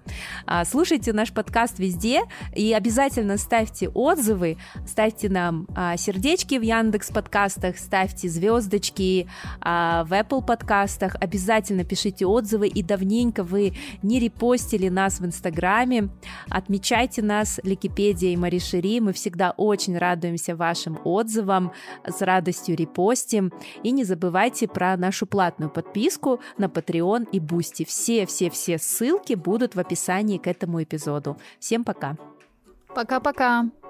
[0.46, 2.22] А, слушайте наш подкаст везде
[2.56, 9.28] и обязательно ставьте отзывы, ставьте нам а, сердечки в Яндекс подкастах, ставьте звездочки
[9.60, 12.82] а, в Apple подкастах, обязательно пишите отзывы и
[13.42, 16.10] давненько вы не репостили нас в Инстаграме,
[16.50, 21.72] отмечайте нас Ликипедия и Маришери, мы всегда очень радуемся вашим отзывам,
[22.06, 23.52] с радостью репостим
[23.84, 27.86] и не забывайте про нашу платную подписку на Patreon и Boosty.
[27.86, 31.38] Все-все-все ссылки будут в описании к этому эпизоду.
[31.60, 32.18] Всем пока!
[32.94, 33.81] Пока-пока!